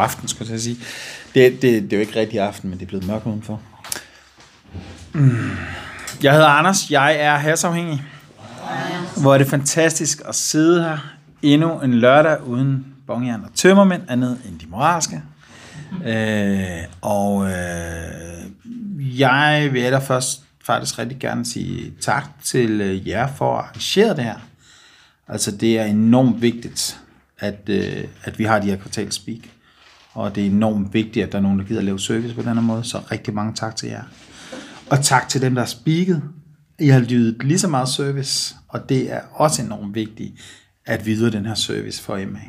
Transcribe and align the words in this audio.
God 0.00 0.04
aften, 0.04 0.28
skulle 0.28 0.52
jeg 0.52 0.60
sige. 0.60 0.76
Det, 1.34 1.62
det, 1.62 1.82
det 1.82 1.92
er 1.92 1.96
jo 1.96 2.00
ikke 2.00 2.20
rigtig 2.20 2.40
aften, 2.40 2.70
men 2.70 2.78
det 2.78 2.84
er 2.84 2.88
blevet 2.88 3.06
mørkt 3.06 3.26
udenfor. 3.26 3.60
Mm. 5.12 5.50
Jeg 6.22 6.32
hedder 6.32 6.46
Anders, 6.46 6.90
jeg 6.90 7.16
er 7.16 7.36
hasafhængig. 7.36 8.02
Hvor 9.16 9.34
er 9.34 9.38
det 9.38 9.46
fantastisk 9.46 10.22
at 10.28 10.34
sidde 10.34 10.82
her 10.82 10.98
endnu 11.42 11.80
en 11.80 11.94
lørdag 11.94 12.46
uden 12.46 12.86
bongjern 13.06 13.44
og 13.44 13.50
tømmermænd, 13.54 14.02
andet 14.08 14.38
end 14.48 14.58
de 14.58 14.66
moralske. 14.66 15.22
Øh, 16.04 16.84
og 17.00 17.50
øh, 17.50 19.20
jeg 19.20 19.68
vil 19.72 19.92
da 19.92 19.98
først 19.98 20.42
faktisk 20.64 20.98
rigtig 20.98 21.18
gerne 21.18 21.46
sige 21.46 21.92
tak 22.00 22.24
til 22.44 22.80
øh, 22.80 23.08
jer 23.08 23.28
for 23.36 23.58
at 23.58 23.64
arrangere 23.64 24.16
det 24.16 24.24
her. 24.24 24.36
Altså 25.28 25.50
det 25.50 25.78
er 25.78 25.84
enormt 25.84 26.42
vigtigt, 26.42 27.00
at, 27.38 27.60
øh, 27.66 28.04
at 28.24 28.38
vi 28.38 28.44
har 28.44 28.58
de 28.58 28.66
her 28.66 28.76
kvartalspeak. 28.76 29.40
Og 30.20 30.34
det 30.34 30.46
er 30.46 30.50
enormt 30.50 30.94
vigtigt, 30.94 31.26
at 31.26 31.32
der 31.32 31.38
er 31.38 31.42
nogen, 31.42 31.58
der 31.58 31.64
gider 31.64 31.80
at 31.80 31.84
lave 31.84 32.00
service 32.00 32.34
på 32.34 32.42
den 32.42 32.54
her 32.54 32.60
måde. 32.60 32.84
Så 32.84 32.98
rigtig 33.10 33.34
mange 33.34 33.54
tak 33.54 33.76
til 33.76 33.88
jer. 33.88 34.02
Og 34.90 35.02
tak 35.02 35.28
til 35.28 35.42
dem, 35.42 35.54
der 35.54 35.62
har 35.62 35.66
speaket. 35.66 36.22
I 36.78 36.88
har 36.88 37.00
lyttet 37.00 37.44
lige 37.44 37.58
så 37.58 37.68
meget 37.68 37.88
service, 37.88 38.56
og 38.68 38.88
det 38.88 39.12
er 39.12 39.20
også 39.32 39.62
enormt 39.62 39.94
vigtigt, 39.94 40.32
at 40.86 41.06
vi 41.06 41.12
yder 41.12 41.30
den 41.30 41.46
her 41.46 41.54
service 41.54 42.02
for 42.02 42.16
MA. 42.16 42.40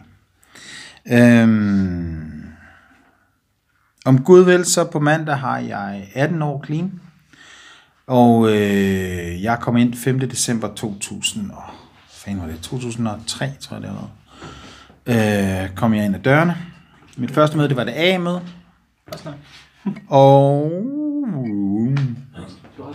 Øhm, 1.17 2.43
om 4.05 4.23
Gud 4.23 4.43
vil, 4.45 4.65
så 4.65 4.83
på 4.83 4.99
mandag 4.99 5.37
har 5.37 5.59
jeg 5.59 6.09
18 6.13 6.41
år 6.41 6.63
clean. 6.65 6.91
Og 8.07 8.49
øh, 8.49 9.43
jeg 9.43 9.59
kom 9.61 9.77
ind 9.77 9.93
5. 9.93 10.19
december 10.19 10.73
2000 10.75 11.51
og, 11.51 11.63
var 12.27 12.47
det, 12.47 12.59
2003, 12.61 13.49
tror 13.59 13.75
jeg 13.75 13.83
det 13.83 13.91
var. 13.91 14.09
Øh, 15.07 15.75
kom 15.75 15.93
jeg 15.93 16.05
ind 16.05 16.15
ad 16.15 16.19
dørene. 16.19 16.70
Mit 17.21 17.31
første 17.31 17.57
møde, 17.57 17.69
det 17.69 17.77
var 17.77 17.83
det 17.83 17.93
A-møde. 17.95 18.41
Og 20.07 20.71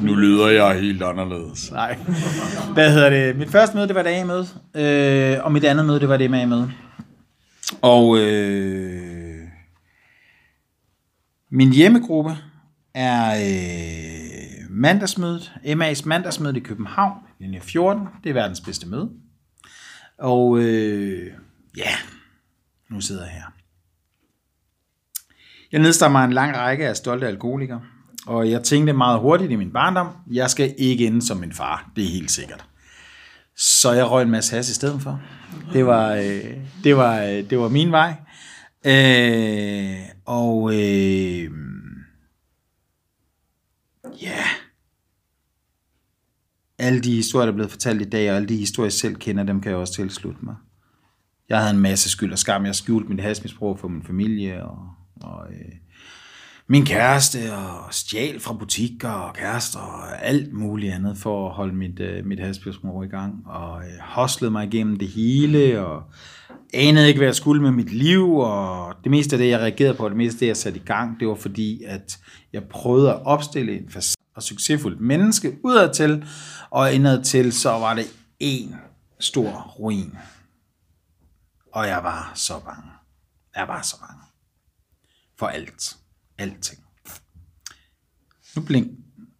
nu 0.00 0.14
lyder 0.14 0.48
jeg 0.48 0.80
helt 0.80 1.02
anderledes. 1.02 1.72
Nej. 1.72 1.98
Hvad 2.72 2.92
hedder 2.92 3.10
det? 3.10 3.36
Mit 3.36 3.50
første 3.50 3.76
møde, 3.76 3.88
det 3.88 3.94
var 3.94 4.02
det 4.02 4.10
A-møde. 4.10 4.46
Øh, 4.74 5.44
og 5.44 5.52
mit 5.52 5.64
andet 5.64 5.86
møde, 5.86 6.00
det 6.00 6.08
var 6.08 6.16
det 6.16 6.30
MA-møde. 6.30 6.72
Og 7.82 8.18
øh, 8.18 9.48
min 11.50 11.72
hjemmegruppe 11.72 12.36
er 12.94 13.30
øh, 13.30 14.70
mandagsmødet. 14.70 15.52
MA's 15.64 16.02
mandagsmøde 16.08 16.56
i 16.56 16.60
København, 16.60 17.18
linje 17.40 17.60
14. 17.60 18.08
Det 18.24 18.30
er 18.30 18.34
verdens 18.34 18.60
bedste 18.60 18.88
møde. 18.88 19.10
Og 20.18 20.58
øh, 20.58 21.32
ja, 21.76 21.90
nu 22.90 23.00
sidder 23.00 23.22
jeg 23.22 23.32
her. 23.32 23.55
Jeg 25.72 25.80
nedstammer 25.80 26.20
en 26.20 26.32
lang 26.32 26.56
række 26.56 26.88
af 26.88 26.96
stolte 26.96 27.26
alkoholikere, 27.26 27.80
og 28.26 28.50
jeg 28.50 28.62
tænkte 28.62 28.92
meget 28.92 29.20
hurtigt 29.20 29.52
i 29.52 29.56
min 29.56 29.72
barndom, 29.72 30.08
jeg 30.30 30.50
skal 30.50 30.74
ikke 30.78 31.06
ende 31.06 31.26
som 31.26 31.36
min 31.36 31.52
far, 31.52 31.90
det 31.96 32.04
er 32.04 32.08
helt 32.08 32.30
sikkert. 32.30 32.64
Så 33.56 33.92
jeg 33.92 34.10
røg 34.10 34.22
en 34.22 34.30
masse 34.30 34.56
has 34.56 34.68
i 34.68 34.74
stedet 34.74 35.02
for. 35.02 35.20
Det 35.72 35.86
var, 35.86 36.14
øh, 36.14 36.56
det 36.84 36.96
var, 36.96 37.22
øh, 37.22 37.50
det 37.50 37.58
var 37.58 37.68
min 37.68 37.92
vej. 37.92 38.14
Øh, 38.86 39.96
og 40.24 40.74
øh, 40.74 41.50
ja, 44.22 44.44
alle 46.78 47.00
de 47.00 47.14
historier, 47.14 47.46
der 47.46 47.52
er 47.52 47.56
blevet 47.56 47.70
fortalt 47.70 48.02
i 48.02 48.08
dag, 48.08 48.30
og 48.30 48.36
alle 48.36 48.48
de 48.48 48.56
historier, 48.56 48.86
jeg 48.86 48.92
selv 48.92 49.16
kender, 49.16 49.44
dem 49.44 49.60
kan 49.60 49.70
jeg 49.70 49.78
også 49.78 49.94
tilslutte 49.94 50.44
mig. 50.44 50.54
Jeg 51.48 51.58
havde 51.58 51.74
en 51.74 51.80
masse 51.80 52.10
skyld 52.10 52.32
og 52.32 52.38
skam. 52.38 52.66
Jeg 52.66 52.74
skjulte 52.74 53.08
mit 53.08 53.20
hasmisbrug 53.20 53.78
for 53.78 53.88
min 53.88 54.02
familie, 54.02 54.64
og, 54.64 54.78
og 55.22 55.46
øh, 55.50 55.72
min 56.68 56.84
kæreste 56.84 57.38
og 57.54 57.94
stjal 57.94 58.40
fra 58.40 58.54
butikker 58.54 59.08
og 59.08 59.34
kærester 59.34 59.78
og 59.78 60.24
alt 60.24 60.52
muligt 60.52 60.94
andet 60.94 61.18
for 61.18 61.48
at 61.48 61.54
holde 61.54 61.74
mit, 61.74 62.00
øh, 62.00 62.26
mit 62.26 62.40
hasbjørnsmor 62.40 63.02
i 63.02 63.06
gang. 63.06 63.46
Og 63.46 63.80
øh, 63.80 63.98
hoslede 64.00 64.50
mig 64.50 64.66
igennem 64.66 64.96
det 64.96 65.08
hele 65.08 65.86
og 65.86 66.02
anede 66.74 67.08
ikke, 67.08 67.18
hvad 67.18 67.28
jeg 67.28 67.34
skulle 67.34 67.62
med 67.62 67.70
mit 67.70 67.92
liv. 67.92 68.34
Og 68.34 68.94
det 69.04 69.10
meste 69.10 69.36
af 69.36 69.38
det, 69.38 69.48
jeg 69.48 69.60
reagerede 69.60 69.94
på, 69.94 70.08
det 70.08 70.16
meste 70.16 70.36
af 70.36 70.38
det, 70.38 70.46
jeg 70.46 70.56
satte 70.56 70.80
i 70.80 70.82
gang, 70.86 71.20
det 71.20 71.28
var 71.28 71.34
fordi, 71.34 71.82
at 71.82 72.18
jeg 72.52 72.64
prøvede 72.64 73.10
at 73.10 73.22
opstille 73.24 73.78
en 73.78 73.90
og 74.36 74.42
succesfuldt 74.42 75.00
menneske 75.00 75.58
udadtil, 75.64 76.28
og 76.70 76.92
indadtil, 76.92 77.52
så 77.52 77.70
var 77.70 77.94
det 77.94 78.04
en 78.38 78.76
stor 79.20 79.74
ruin. 79.78 80.18
Og 81.72 81.86
jeg 81.86 82.00
var 82.02 82.32
så 82.34 82.60
bange. 82.64 82.90
Jeg 83.56 83.68
var 83.68 83.82
så 83.82 84.00
bange. 84.00 84.25
For 85.38 85.46
alt 85.46 85.96
alting. 86.38 86.80
Nu 88.56 88.62
blink. 88.62 88.90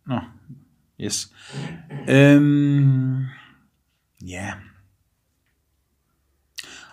Nå, 0.07 0.21
yes. 1.01 1.33
Øhm, 2.09 3.25
ja. 4.27 4.53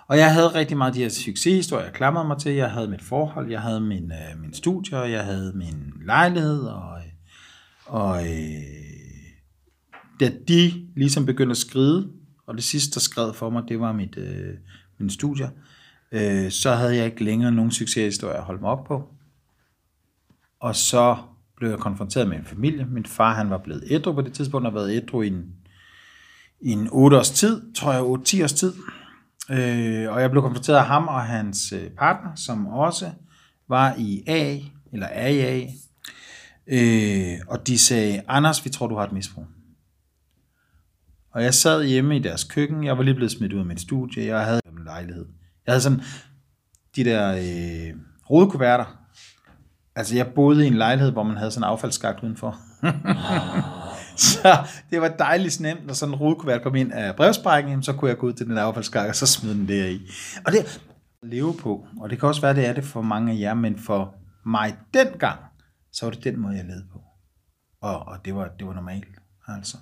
Og 0.07 0.17
jeg 0.17 0.33
havde 0.33 0.47
rigtig 0.47 0.77
meget 0.77 0.93
de 0.93 0.99
her 0.99 1.09
succeshistorier, 1.09 1.85
jeg 1.85 1.93
klamrede 1.93 2.27
mig 2.27 2.39
til. 2.39 2.51
Jeg 2.51 2.71
havde 2.71 2.87
mit 2.87 3.01
forhold, 3.01 3.51
jeg 3.51 3.61
havde 3.61 3.81
min, 3.81 4.11
øh, 4.11 4.41
min 4.41 4.53
studier, 4.53 5.03
jeg 5.03 5.25
havde 5.25 5.53
min 5.55 5.93
lejlighed, 6.05 6.63
og, 6.63 7.01
og 7.85 8.27
øh, 8.27 8.63
da 10.19 10.31
de 10.47 10.87
ligesom 10.95 11.25
begyndte 11.25 11.51
at 11.51 11.57
skride, 11.57 12.11
og 12.47 12.55
det 12.55 12.63
sidste, 12.63 12.93
der 12.93 12.99
skred 12.99 13.33
for 13.33 13.49
mig, 13.49 13.63
det 13.67 13.79
var 13.79 13.91
mit, 13.91 14.17
øh, 14.17 14.53
min 14.97 15.09
studier, 15.09 15.49
øh, 15.49 15.82
øh, 16.13 16.51
så 16.51 16.71
havde 16.71 16.95
jeg 16.95 17.05
ikke 17.05 17.23
længere 17.23 17.51
nogen 17.51 17.71
succeshistorier 17.71 18.37
at 18.37 18.43
holde 18.43 18.61
mig 18.61 18.69
op 18.69 18.83
på. 18.85 19.09
Og 20.59 20.75
så 20.75 21.17
blev 21.57 21.69
jeg 21.69 21.79
konfronteret 21.79 22.27
med 22.27 22.37
en 22.37 22.45
familie. 22.45 22.85
Min 22.85 23.05
far 23.05 23.33
han 23.33 23.49
var 23.49 23.57
blevet 23.57 23.83
ædru 23.89 24.13
på 24.13 24.21
det 24.21 24.33
tidspunkt, 24.33 24.67
og 24.67 24.73
været 24.73 24.95
ædru 24.95 25.21
i 25.21 25.27
en, 25.27 25.45
i 26.61 26.71
en 26.71 26.89
8 26.91 27.17
års 27.17 27.31
tid, 27.31 27.73
tror 27.73 27.91
jeg 27.91 28.01
8-10 28.01 28.43
års 28.43 28.53
tid. 28.53 28.73
Øh, 29.51 30.13
og 30.13 30.21
jeg 30.21 30.31
blev 30.31 30.41
konfronteret 30.41 30.77
af 30.77 30.85
ham 30.85 31.07
og 31.07 31.23
hans 31.23 31.73
øh, 31.73 31.89
partner, 31.89 32.35
som 32.35 32.67
også 32.67 33.11
var 33.67 33.95
i 33.97 34.23
A, 34.27 34.59
eller 34.93 35.07
er 35.07 35.27
i 35.27 35.39
A. 35.39 35.67
Øh, 36.67 37.39
og 37.47 37.67
de 37.67 37.77
sagde, 37.77 38.21
Anders, 38.27 38.65
vi 38.65 38.69
tror, 38.69 38.87
du 38.87 38.95
har 38.95 39.03
et 39.03 39.11
misbrug. 39.11 39.45
Og 41.31 41.43
jeg 41.43 41.53
sad 41.53 41.85
hjemme 41.85 42.15
i 42.15 42.19
deres 42.19 42.43
køkken. 42.43 42.83
Jeg 42.83 42.97
var 42.97 43.03
lige 43.03 43.15
blevet 43.15 43.31
smidt 43.31 43.53
ud 43.53 43.59
af 43.59 43.65
mit 43.65 43.81
studie. 43.81 44.25
Jeg 44.25 44.45
havde 44.45 44.61
en 44.65 44.83
lejlighed. 44.83 45.25
Jeg 45.65 45.73
havde 45.73 45.81
sådan 45.81 46.01
de 46.95 47.03
der 47.03 47.31
øh, 47.35 47.99
rodekuverter, 48.29 49.03
Altså, 49.95 50.15
jeg 50.15 50.27
boede 50.27 50.63
i 50.63 50.67
en 50.67 50.73
lejlighed, 50.73 51.11
hvor 51.11 51.23
man 51.23 51.37
havde 51.37 51.51
sådan 51.51 51.67
en 51.67 51.71
affaldsskagt 51.71 52.23
udenfor. 52.23 52.59
så 54.31 54.67
det 54.89 55.01
var 55.01 55.07
dejligt 55.07 55.59
nemt, 55.59 55.85
når 55.85 55.93
sådan 55.93 56.13
en 56.13 56.19
rodekuvert 56.19 56.61
kom 56.63 56.75
ind 56.75 56.93
af 56.93 57.15
brevsprækken, 57.15 57.83
så 57.83 57.93
kunne 57.93 58.09
jeg 58.09 58.17
gå 58.17 58.27
ud 58.27 58.33
til 58.33 58.45
den 58.45 58.57
affaldsskagt, 58.57 59.09
og 59.09 59.15
så 59.15 59.25
smide 59.25 59.55
den 59.55 59.67
der 59.67 59.85
i. 59.85 60.01
Og 60.45 60.51
det 60.51 60.59
at 60.59 60.81
leve 61.23 61.53
på, 61.59 61.87
og 61.99 62.09
det 62.09 62.19
kan 62.19 62.29
også 62.29 62.41
være, 62.41 62.55
det 62.55 62.65
er 62.65 62.73
det 62.73 62.83
for 62.83 63.01
mange 63.01 63.31
af 63.31 63.39
jer, 63.39 63.53
men 63.53 63.79
for 63.79 64.15
mig 64.45 64.77
dengang, 64.93 65.39
så 65.91 66.05
var 66.05 66.11
det 66.11 66.23
den 66.23 66.39
måde, 66.39 66.55
jeg 66.55 66.65
levede 66.65 66.85
på. 66.93 67.01
Og, 67.81 68.07
og 68.07 68.17
det, 68.25 68.35
var, 68.35 68.47
det 68.59 68.67
var 68.67 68.73
normalt, 68.73 69.07
altså. 69.47 69.77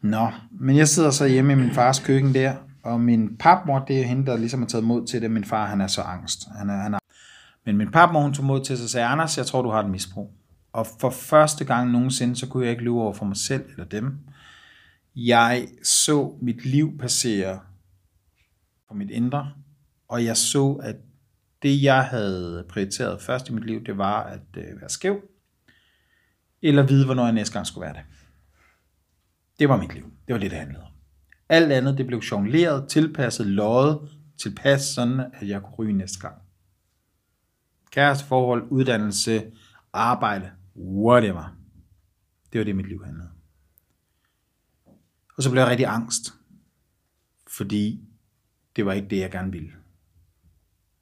Nå, 0.00 0.30
men 0.50 0.76
jeg 0.76 0.88
sidder 0.88 1.10
så 1.10 1.26
hjemme 1.26 1.52
i 1.52 1.56
min 1.56 1.74
fars 1.74 2.00
køkken 2.00 2.34
der, 2.34 2.54
og 2.84 3.00
min 3.00 3.36
papmor, 3.36 3.78
det 3.78 4.00
er 4.00 4.04
hende, 4.04 4.26
der 4.26 4.36
ligesom 4.36 4.60
har 4.60 4.66
taget 4.66 4.84
mod 4.84 5.06
til 5.06 5.22
det. 5.22 5.30
Min 5.30 5.44
far, 5.44 5.66
han 5.66 5.80
er 5.80 5.86
så 5.86 6.02
angst. 6.02 6.48
Han 6.58 6.70
er, 6.70 6.76
han 6.76 6.94
er 6.94 6.98
men 7.64 7.76
min 7.76 7.90
papmor, 7.90 8.20
hun 8.20 8.34
tog 8.34 8.44
mod 8.44 8.64
til 8.64 8.76
sig 8.76 8.84
og 8.84 8.90
sagde, 8.90 9.06
Anders, 9.06 9.38
jeg 9.38 9.46
tror, 9.46 9.62
du 9.62 9.70
har 9.70 9.80
et 9.80 9.90
misbrug. 9.90 10.34
Og 10.72 10.86
for 11.00 11.10
første 11.10 11.64
gang 11.64 11.90
nogensinde, 11.90 12.36
så 12.36 12.48
kunne 12.48 12.64
jeg 12.64 12.70
ikke 12.70 12.84
lyve 12.84 13.02
over 13.02 13.12
for 13.12 13.24
mig 13.24 13.36
selv 13.36 13.70
eller 13.70 13.84
dem. 13.84 14.18
Jeg 15.16 15.68
så 15.82 16.34
mit 16.42 16.64
liv 16.64 16.98
passere 16.98 17.60
på 18.88 18.94
mit 18.94 19.10
indre, 19.10 19.52
og 20.08 20.24
jeg 20.24 20.36
så, 20.36 20.72
at 20.72 20.96
det, 21.62 21.82
jeg 21.82 22.04
havde 22.04 22.66
prioriteret 22.68 23.22
først 23.22 23.48
i 23.48 23.52
mit 23.52 23.66
liv, 23.66 23.84
det 23.84 23.98
var 23.98 24.22
at 24.22 24.40
øh, 24.56 24.80
være 24.80 24.90
skæv, 24.90 25.20
eller 26.62 26.82
vide, 26.82 27.04
hvornår 27.04 27.24
jeg 27.24 27.32
næste 27.32 27.52
gang 27.52 27.66
skulle 27.66 27.84
være 27.84 27.94
det. 27.94 28.02
Det 29.58 29.68
var 29.68 29.76
mit 29.76 29.94
liv. 29.94 30.04
Det 30.26 30.32
var 30.32 30.40
det, 30.40 30.50
det 30.50 30.58
handlede 30.58 30.82
om. 30.84 30.93
Alt 31.48 31.72
andet, 31.72 31.98
det 31.98 32.06
blev 32.06 32.18
jongleret, 32.18 32.88
tilpasset, 32.88 33.46
løjet, 33.46 34.08
tilpas 34.42 34.82
sådan, 34.82 35.20
at 35.20 35.48
jeg 35.48 35.62
kunne 35.62 35.74
ryge 35.74 35.92
næste 35.92 36.20
gang 36.20 36.34
kæresteforhold, 37.94 38.66
uddannelse, 38.70 39.52
arbejde, 39.92 40.50
whatever. 40.76 41.56
Det 42.52 42.58
var 42.58 42.64
det, 42.64 42.76
mit 42.76 42.88
liv 42.88 43.04
handlede 43.04 43.30
Og 45.36 45.42
så 45.42 45.50
blev 45.50 45.60
jeg 45.60 45.70
rigtig 45.70 45.86
angst, 45.86 46.34
fordi 47.46 48.08
det 48.76 48.86
var 48.86 48.92
ikke 48.92 49.08
det, 49.08 49.18
jeg 49.18 49.30
gerne 49.30 49.52
ville. 49.52 49.72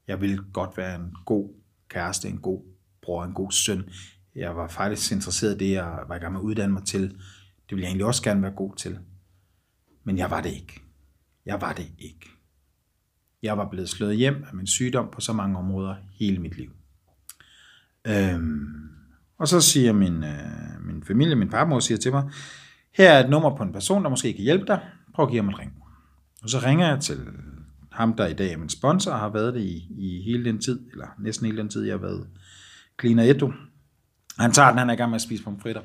Jeg 0.07 0.21
ville 0.21 0.45
godt 0.53 0.77
være 0.77 0.97
en 0.97 1.17
god 1.27 1.55
kæreste, 1.89 2.29
en 2.29 2.41
god 2.41 2.63
bror, 3.03 3.25
en 3.25 3.35
god 3.35 3.51
søn. 3.51 3.91
Jeg 4.35 4.57
var 4.57 4.69
faktisk 4.69 5.13
interesseret 5.13 5.55
i 5.55 5.59
det, 5.59 5.73
jeg 5.73 5.99
var 6.09 6.17
i 6.17 6.19
gang 6.19 6.33
med 6.33 6.41
at 6.41 6.45
uddanne 6.45 6.73
mig 6.73 6.85
til. 6.85 7.03
Det 7.03 7.71
ville 7.71 7.83
jeg 7.83 7.89
egentlig 7.89 8.07
også 8.07 8.23
gerne 8.23 8.43
være 8.43 8.53
god 8.53 8.77
til. 8.77 8.99
Men 10.05 10.19
jeg 10.19 10.31
var 10.31 10.41
det 10.41 10.51
ikke. 10.53 10.83
Jeg 11.47 11.61
var 11.61 11.73
det 11.73 11.87
ikke. 11.99 12.31
Jeg 13.43 13.59
var 13.59 13.69
blevet 13.71 13.89
slået 13.89 14.17
hjem 14.17 14.45
af 14.49 14.55
min 14.55 14.67
sygdom 14.67 15.09
på 15.13 15.21
så 15.21 15.33
mange 15.33 15.59
områder 15.59 15.95
hele 16.13 16.39
mit 16.39 16.57
liv. 16.57 16.71
Øhm, 18.07 18.89
og 19.39 19.49
så 19.49 19.61
siger 19.61 19.93
min, 19.93 20.25
øh, 20.25 20.87
min 20.87 21.05
familie, 21.05 21.35
min 21.35 21.51
farmor 21.51 21.81
siger 21.81 21.99
til 21.99 22.13
mig, 22.13 22.31
her 22.93 23.11
er 23.11 23.25
et 23.25 23.31
nummer 23.31 23.57
på 23.57 23.63
en 23.63 23.73
person, 23.73 24.03
der 24.05 24.11
måske 24.11 24.33
kan 24.33 24.43
hjælpe 24.43 24.67
dig. 24.67 24.81
Prøv 25.15 25.23
at 25.23 25.31
give 25.31 25.43
ham 25.43 25.49
en 25.49 25.59
ring. 25.59 25.73
Og 26.43 26.51
så 26.51 26.59
ringer 26.59 26.89
jeg 26.89 27.01
til 27.01 27.21
ham, 27.93 28.15
der 28.15 28.27
i 28.27 28.33
dag 28.33 28.53
er 28.53 28.57
min 28.57 28.69
sponsor, 28.69 29.11
og 29.11 29.19
har 29.19 29.29
været 29.29 29.55
det 29.55 29.61
i, 29.61 29.87
i 29.91 30.23
hele 30.23 30.45
den 30.45 30.61
tid, 30.61 30.81
eller 30.93 31.07
næsten 31.19 31.47
hele 31.47 31.59
den 31.59 31.69
tid, 31.69 31.85
jeg 31.85 31.93
har 31.93 32.01
været 32.01 32.27
cleaner 33.01 33.23
Edo. 33.23 33.53
Han 34.39 34.53
tager 34.53 34.69
den, 34.69 34.79
han 34.79 34.89
er 34.89 34.95
i 34.95 34.97
gang 34.97 35.11
med 35.11 35.17
at 35.17 35.23
spise 35.23 35.45
pomfritter. 35.45 35.83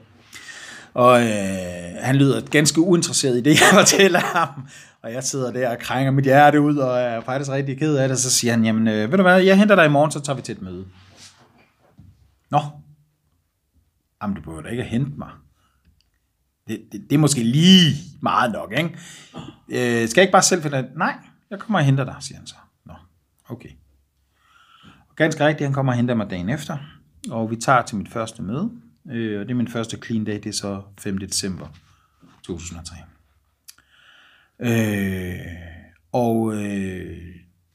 Og 0.97 1.21
øh, 1.21 1.95
han 1.99 2.15
lyder 2.15 2.41
ganske 2.41 2.81
uinteresseret 2.81 3.37
i 3.37 3.41
det, 3.41 3.51
jeg 3.61 3.69
fortæller 3.73 4.19
ham. 4.19 4.67
Og 5.01 5.13
jeg 5.13 5.23
sidder 5.23 5.51
der 5.51 5.69
og 5.69 5.79
krænger 5.79 6.11
mit 6.11 6.25
hjerte 6.25 6.61
ud, 6.61 6.77
og 6.77 6.99
er 6.99 7.21
faktisk 7.21 7.51
rigtig 7.51 7.79
ked 7.79 7.95
af 7.95 8.07
det. 8.07 8.19
Så 8.19 8.31
siger 8.31 8.53
han, 8.53 8.65
jamen 8.65 8.87
øh, 8.87 9.11
ved 9.11 9.17
du 9.17 9.23
hvad, 9.23 9.41
jeg 9.41 9.57
henter 9.57 9.75
dig 9.75 9.85
i 9.85 9.89
morgen, 9.89 10.11
så 10.11 10.19
tager 10.19 10.35
vi 10.35 10.41
til 10.41 10.55
et 10.55 10.61
møde. 10.61 10.85
Nå, 12.49 12.59
jamen 14.21 14.35
du 14.35 14.41
behøver 14.41 14.61
da 14.61 14.69
ikke 14.69 14.83
at 14.83 14.89
hente 14.89 15.11
mig. 15.17 15.29
Det, 16.67 16.81
det, 16.91 17.01
det 17.09 17.15
er 17.15 17.19
måske 17.19 17.43
lige 17.43 17.95
meget 18.21 18.51
nok, 18.51 18.71
ikke? 18.71 18.89
Øh, 19.69 20.09
skal 20.09 20.21
jeg 20.21 20.23
ikke 20.23 20.31
bare 20.31 20.41
selv 20.41 20.61
finde 20.61 20.89
Nej, 20.95 21.15
jeg 21.49 21.59
kommer 21.59 21.79
og 21.79 21.85
henter 21.85 22.03
dig, 22.03 22.15
siger 22.19 22.37
han 22.37 22.47
så. 22.47 22.55
Nå, 22.85 22.93
okay. 23.49 23.69
Og 25.09 25.15
ganske 25.15 25.45
rigtigt, 25.45 25.65
han 25.67 25.73
kommer 25.73 25.91
og 25.91 25.97
henter 25.97 26.15
mig 26.15 26.29
dagen 26.29 26.49
efter, 26.49 26.77
og 27.29 27.51
vi 27.51 27.55
tager 27.55 27.81
til 27.81 27.97
mit 27.97 28.09
første 28.09 28.41
møde, 28.41 28.71
øh, 29.11 29.39
og 29.39 29.45
det 29.45 29.51
er 29.51 29.55
min 29.55 29.67
første 29.67 29.97
clean 30.05 30.25
day, 30.25 30.33
det 30.33 30.45
er 30.45 30.51
så 30.51 30.81
5. 30.99 31.17
december 31.17 31.67
2003. 32.43 32.95
Øh, 34.59 35.35
og 36.11 36.53
øh, 36.53 37.17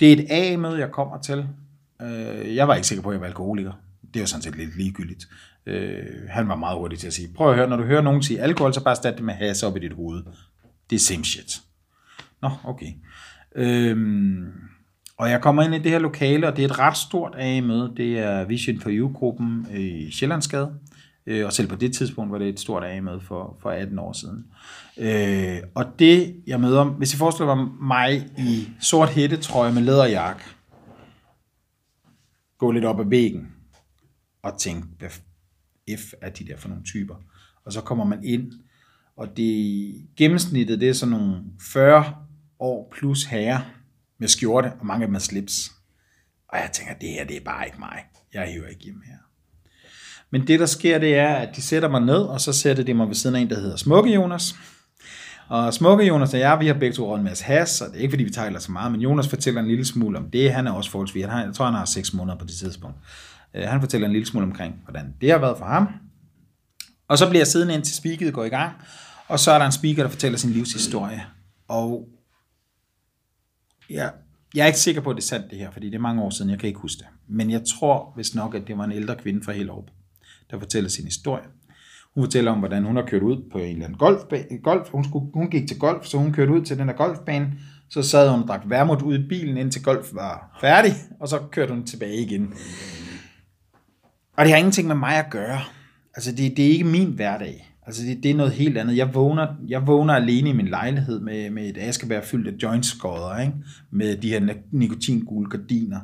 det 0.00 0.12
er 0.12 0.16
et 0.16 0.26
A-møde, 0.30 0.78
jeg 0.78 0.90
kommer 0.90 1.20
til. 1.20 1.46
Øh, 2.02 2.56
jeg 2.56 2.68
var 2.68 2.74
ikke 2.74 2.86
sikker 2.86 3.02
på, 3.02 3.10
at 3.10 3.14
jeg 3.14 3.20
var 3.20 3.26
alkoholiker. 3.26 3.72
Det 4.02 4.16
er 4.16 4.20
jo 4.20 4.26
sådan 4.26 4.42
set 4.42 4.56
lidt 4.56 4.76
ligegyldigt. 4.76 5.28
Øh, 5.66 6.06
han 6.28 6.48
var 6.48 6.56
meget 6.56 6.78
hurtig 6.78 6.98
til 6.98 7.06
at 7.06 7.12
sige, 7.12 7.28
prøv 7.34 7.50
at 7.50 7.56
høre, 7.56 7.68
når 7.68 7.76
du 7.76 7.82
hører 7.82 8.02
nogen 8.02 8.22
sige 8.22 8.40
alkohol, 8.40 8.74
så 8.74 8.84
bare 8.84 8.96
stat 8.96 9.16
det 9.16 9.24
med 9.24 9.34
has 9.34 9.62
op 9.62 9.76
i 9.76 9.80
dit 9.80 9.92
hoved. 9.92 10.22
Det 10.90 10.96
er 10.96 11.00
same 11.00 11.24
shit. 11.24 11.60
Nå, 12.42 12.50
okay. 12.64 12.92
Øhm, 13.54 14.46
og 15.16 15.30
jeg 15.30 15.40
kommer 15.40 15.62
ind 15.62 15.74
i 15.74 15.78
det 15.78 15.90
her 15.90 15.98
lokale, 15.98 16.48
og 16.48 16.56
det 16.56 16.64
er 16.64 16.68
et 16.68 16.78
ret 16.78 16.96
stort 16.96 17.34
A-møde. 17.38 17.92
Det 17.96 18.18
er 18.18 18.44
Vision 18.44 18.80
for 18.80 18.90
You-gruppen 18.90 19.66
i 19.76 20.10
Sjællandsgade. 20.10 20.66
Øh, 20.66 21.01
Øh, 21.26 21.46
og 21.46 21.52
selv 21.52 21.68
på 21.68 21.76
det 21.76 21.94
tidspunkt 21.94 22.32
var 22.32 22.38
det 22.38 22.48
et 22.48 22.60
stort 22.60 22.84
A-møde 22.84 23.20
for, 23.20 23.56
for 23.62 23.70
18 23.70 23.98
år 23.98 24.12
siden. 24.12 24.46
Øh, 24.98 25.62
og 25.74 25.84
det, 25.98 26.42
jeg 26.46 26.60
møder, 26.60 26.84
hvis 26.84 27.14
I 27.14 27.16
forestiller 27.16 27.54
mig 27.54 27.68
mig 27.80 28.30
i 28.38 28.68
sort 28.80 29.08
hættetrøje 29.08 29.72
med 29.72 29.82
læderjakke, 29.82 30.42
gå 32.58 32.70
lidt 32.70 32.84
op 32.84 33.00
ad 33.00 33.04
væggen 33.04 33.52
og 34.42 34.58
tænke, 34.58 34.86
hvad 34.98 35.10
F 35.98 36.12
er 36.20 36.30
de 36.30 36.46
der 36.46 36.56
for 36.56 36.68
nogle 36.68 36.84
typer? 36.84 37.14
Og 37.64 37.72
så 37.72 37.80
kommer 37.80 38.04
man 38.04 38.24
ind, 38.24 38.52
og 39.16 39.36
det 39.36 40.06
gennemsnittet, 40.16 40.80
det 40.80 40.88
er 40.88 40.92
sådan 40.92 41.10
nogle 41.10 41.44
40 41.60 42.16
år 42.58 42.92
plus 42.92 43.24
herrer 43.24 43.60
med 44.18 44.28
skjorte, 44.28 44.72
og 44.80 44.86
mange 44.86 45.02
af 45.02 45.06
dem 45.06 45.12
med 45.12 45.20
slips. 45.20 45.72
Og 46.48 46.58
jeg 46.58 46.70
tænker, 46.72 46.94
det 46.94 47.08
her, 47.08 47.24
det 47.24 47.36
er 47.36 47.44
bare 47.44 47.66
ikke 47.66 47.78
mig. 47.78 48.04
Jeg 48.32 48.52
hiver 48.52 48.66
ikke 48.66 48.84
hjem 48.84 49.02
her. 49.06 49.21
Men 50.32 50.46
det, 50.46 50.60
der 50.60 50.66
sker, 50.66 50.98
det 50.98 51.16
er, 51.16 51.34
at 51.34 51.56
de 51.56 51.62
sætter 51.62 51.88
mig 51.88 52.00
ned, 52.00 52.22
og 52.22 52.40
så 52.40 52.52
sætter 52.52 52.84
de 52.84 52.94
mig 52.94 53.08
ved 53.08 53.14
siden 53.14 53.36
af 53.36 53.40
en, 53.40 53.50
der 53.50 53.60
hedder 53.60 53.76
Smukke 53.76 54.14
Jonas. 54.14 54.54
Og 55.48 55.74
Smukke 55.74 56.04
Jonas 56.04 56.34
og 56.34 56.40
jeg, 56.40 56.60
vi 56.60 56.66
har 56.66 56.74
begge 56.74 56.96
to 56.96 57.14
en 57.14 57.24
masse 57.24 57.44
has, 57.44 57.80
og 57.80 57.88
det 57.88 57.96
er 57.96 58.00
ikke, 58.00 58.12
fordi 58.12 58.24
vi 58.24 58.30
taler 58.30 58.58
så 58.58 58.72
meget, 58.72 58.92
men 58.92 59.00
Jonas 59.00 59.28
fortæller 59.28 59.60
en 59.60 59.68
lille 59.68 59.84
smule 59.84 60.18
om 60.18 60.30
det. 60.30 60.52
Han 60.52 60.66
er 60.66 60.72
også 60.72 60.90
forholdsvis, 60.90 61.24
han, 61.24 61.46
jeg 61.46 61.54
tror, 61.54 61.64
han 61.64 61.74
har 61.74 61.84
6 61.84 62.14
måneder 62.14 62.38
på 62.38 62.44
det 62.44 62.54
tidspunkt. 62.54 62.96
Øh, 63.54 63.62
han 63.62 63.80
fortæller 63.80 64.06
en 64.06 64.12
lille 64.12 64.26
smule 64.26 64.46
omkring, 64.46 64.74
hvordan 64.84 65.14
det 65.20 65.30
har 65.30 65.38
været 65.38 65.58
for 65.58 65.64
ham. 65.64 65.88
Og 67.08 67.18
så 67.18 67.28
bliver 67.28 67.40
jeg 67.40 67.46
siddende 67.46 67.74
indtil 67.74 67.94
speaket 67.94 68.34
går 68.34 68.44
i 68.44 68.48
gang, 68.48 68.72
og 69.28 69.38
så 69.38 69.50
er 69.50 69.58
der 69.58 69.66
en 69.66 69.72
speaker, 69.72 70.02
der 70.02 70.10
fortæller 70.10 70.38
sin 70.38 70.50
livshistorie. 70.50 71.22
Og 71.68 72.08
ja, 73.90 74.08
jeg 74.54 74.62
er 74.62 74.66
ikke 74.66 74.78
sikker 74.78 75.00
på, 75.00 75.10
at 75.10 75.16
det 75.16 75.22
er 75.22 75.26
sandt 75.26 75.50
det 75.50 75.58
her, 75.58 75.70
fordi 75.70 75.86
det 75.86 75.94
er 75.94 76.00
mange 76.00 76.22
år 76.22 76.30
siden, 76.30 76.50
jeg 76.50 76.58
kan 76.58 76.68
ikke 76.68 76.80
huske 76.80 76.98
det. 76.98 77.06
Men 77.28 77.50
jeg 77.50 77.62
tror 77.78 78.12
hvis 78.14 78.34
nok, 78.34 78.54
at 78.54 78.66
det 78.66 78.78
var 78.78 78.84
en 78.84 78.92
ældre 78.92 79.16
kvinde 79.16 79.44
fra 79.44 79.52
Hellerup, 79.52 79.90
der 80.52 80.58
fortæller 80.58 80.90
sin 80.90 81.04
historie. 81.04 81.44
Hun 82.14 82.24
fortæller 82.24 82.50
om, 82.50 82.58
hvordan 82.58 82.84
hun 82.84 82.96
har 82.96 83.02
kørt 83.06 83.22
ud 83.22 83.36
på 83.52 83.58
en 83.58 83.72
eller 83.72 83.84
anden 83.84 83.98
golf. 83.98 84.20
golf. 84.62 84.88
Hun, 84.88 85.04
skulle, 85.04 85.26
hun 85.34 85.50
gik 85.50 85.68
til 85.68 85.78
golf, 85.78 86.06
så 86.06 86.18
hun 86.18 86.32
kørte 86.32 86.52
ud 86.52 86.62
til 86.62 86.78
den 86.78 86.88
der 86.88 86.94
golfbane. 86.94 87.52
Så 87.90 88.02
sad 88.02 88.30
hun 88.30 88.42
og 88.42 88.48
drak 88.48 88.62
vermut 88.66 89.02
ud 89.02 89.18
i 89.18 89.28
bilen, 89.28 89.56
indtil 89.56 89.82
golf 89.82 90.14
var 90.14 90.58
færdig, 90.60 90.92
og 91.20 91.28
så 91.28 91.38
kørte 91.50 91.72
hun 91.72 91.86
tilbage 91.86 92.16
igen. 92.16 92.54
Og 94.36 94.44
det 94.44 94.52
har 94.52 94.58
ingenting 94.58 94.88
med 94.88 94.96
mig 94.96 95.14
at 95.16 95.30
gøre. 95.30 95.60
Altså, 96.14 96.32
det, 96.32 96.56
det 96.56 96.66
er 96.66 96.70
ikke 96.70 96.84
min 96.84 97.10
hverdag. 97.10 97.72
Altså, 97.86 98.02
det, 98.02 98.22
det 98.22 98.30
er 98.30 98.34
noget 98.34 98.52
helt 98.52 98.78
andet. 98.78 98.96
Jeg 98.96 99.14
vågner, 99.14 99.46
jeg 99.68 99.86
vågner 99.86 100.14
alene 100.14 100.50
i 100.50 100.52
min 100.52 100.68
lejlighed 100.68 101.20
med, 101.20 101.50
med 101.50 101.68
et 101.68 101.78
askebær 101.78 102.20
fyldt 102.20 102.48
af 102.48 102.52
jointskodder, 102.62 103.40
ikke? 103.40 103.52
med 103.90 104.16
de 104.16 104.28
her 104.28 104.54
nikotingule 104.70 105.50
gardiner. 105.50 106.00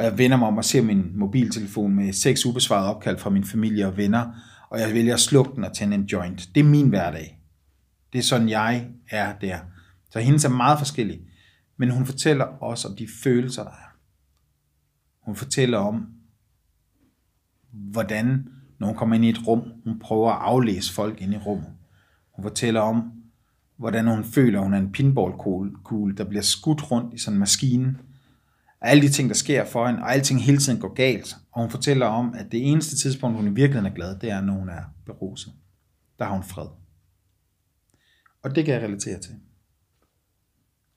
Og 0.00 0.06
jeg 0.06 0.18
vender 0.18 0.36
mig 0.36 0.48
om 0.48 0.56
og 0.56 0.64
ser 0.64 0.82
min 0.82 1.18
mobiltelefon 1.18 1.94
med 1.94 2.12
seks 2.12 2.46
ubesvarede 2.46 2.94
opkald 2.94 3.18
fra 3.18 3.30
min 3.30 3.44
familie 3.44 3.86
og 3.86 3.96
venner, 3.96 4.32
og 4.70 4.80
jeg 4.80 4.94
vælger 4.94 5.14
at 5.14 5.20
slukke 5.20 5.52
den 5.54 5.64
og 5.64 5.72
tænde 5.72 5.94
en 5.94 6.04
joint. 6.04 6.48
Det 6.54 6.60
er 6.60 6.64
min 6.64 6.88
hverdag. 6.88 7.40
Det 8.12 8.18
er 8.18 8.22
sådan, 8.22 8.48
jeg 8.48 8.88
er 9.10 9.38
der. 9.38 9.58
Så 10.10 10.20
hendes 10.20 10.44
er 10.44 10.48
meget 10.48 10.78
forskellig. 10.78 11.20
Men 11.76 11.90
hun 11.90 12.06
fortæller 12.06 12.44
også 12.44 12.88
om 12.88 12.96
de 12.96 13.08
følelser, 13.22 13.62
der 13.62 13.70
er. 13.70 13.96
Hun 15.24 15.36
fortæller 15.36 15.78
om, 15.78 16.06
hvordan, 17.72 18.48
når 18.78 18.86
hun 18.86 18.96
kommer 18.96 19.14
ind 19.14 19.24
i 19.24 19.28
et 19.28 19.46
rum, 19.46 19.62
hun 19.84 19.98
prøver 19.98 20.30
at 20.30 20.38
aflæse 20.40 20.92
folk 20.92 21.20
ind 21.20 21.34
i 21.34 21.38
rummet. 21.38 21.72
Hun 22.36 22.42
fortæller 22.42 22.80
om, 22.80 23.12
hvordan 23.76 24.06
hun 24.06 24.24
føler, 24.24 24.58
at 24.58 24.64
hun 24.64 24.74
er 24.74 24.78
en 24.78 24.92
pinballkugle, 24.92 26.16
der 26.16 26.24
bliver 26.24 26.42
skudt 26.42 26.90
rundt 26.90 27.14
i 27.14 27.18
sådan 27.18 27.34
en 27.34 27.40
maskine. 27.40 27.96
Alle 28.80 29.02
de 29.02 29.08
ting, 29.08 29.28
der 29.28 29.34
sker 29.34 29.64
for 29.64 29.86
hende, 29.86 30.02
og 30.02 30.12
alting 30.12 30.44
hele 30.44 30.58
tiden 30.58 30.80
går 30.80 30.94
galt. 30.94 31.36
Og 31.52 31.62
hun 31.62 31.70
fortæller 31.70 32.06
om, 32.06 32.34
at 32.34 32.52
det 32.52 32.70
eneste 32.70 32.96
tidspunkt, 32.96 33.36
hun 33.36 33.46
i 33.46 33.50
virkeligheden 33.54 33.92
er 33.92 33.94
glad, 33.94 34.18
det 34.18 34.30
er, 34.30 34.40
når 34.40 34.52
hun 34.52 34.68
er 34.68 34.82
beruset. 35.06 35.52
Der 36.18 36.24
har 36.24 36.32
hun 36.32 36.44
fred. 36.44 36.66
Og 38.42 38.54
det 38.54 38.64
kan 38.64 38.74
jeg 38.74 38.82
relatere 38.82 39.20
til. 39.20 39.34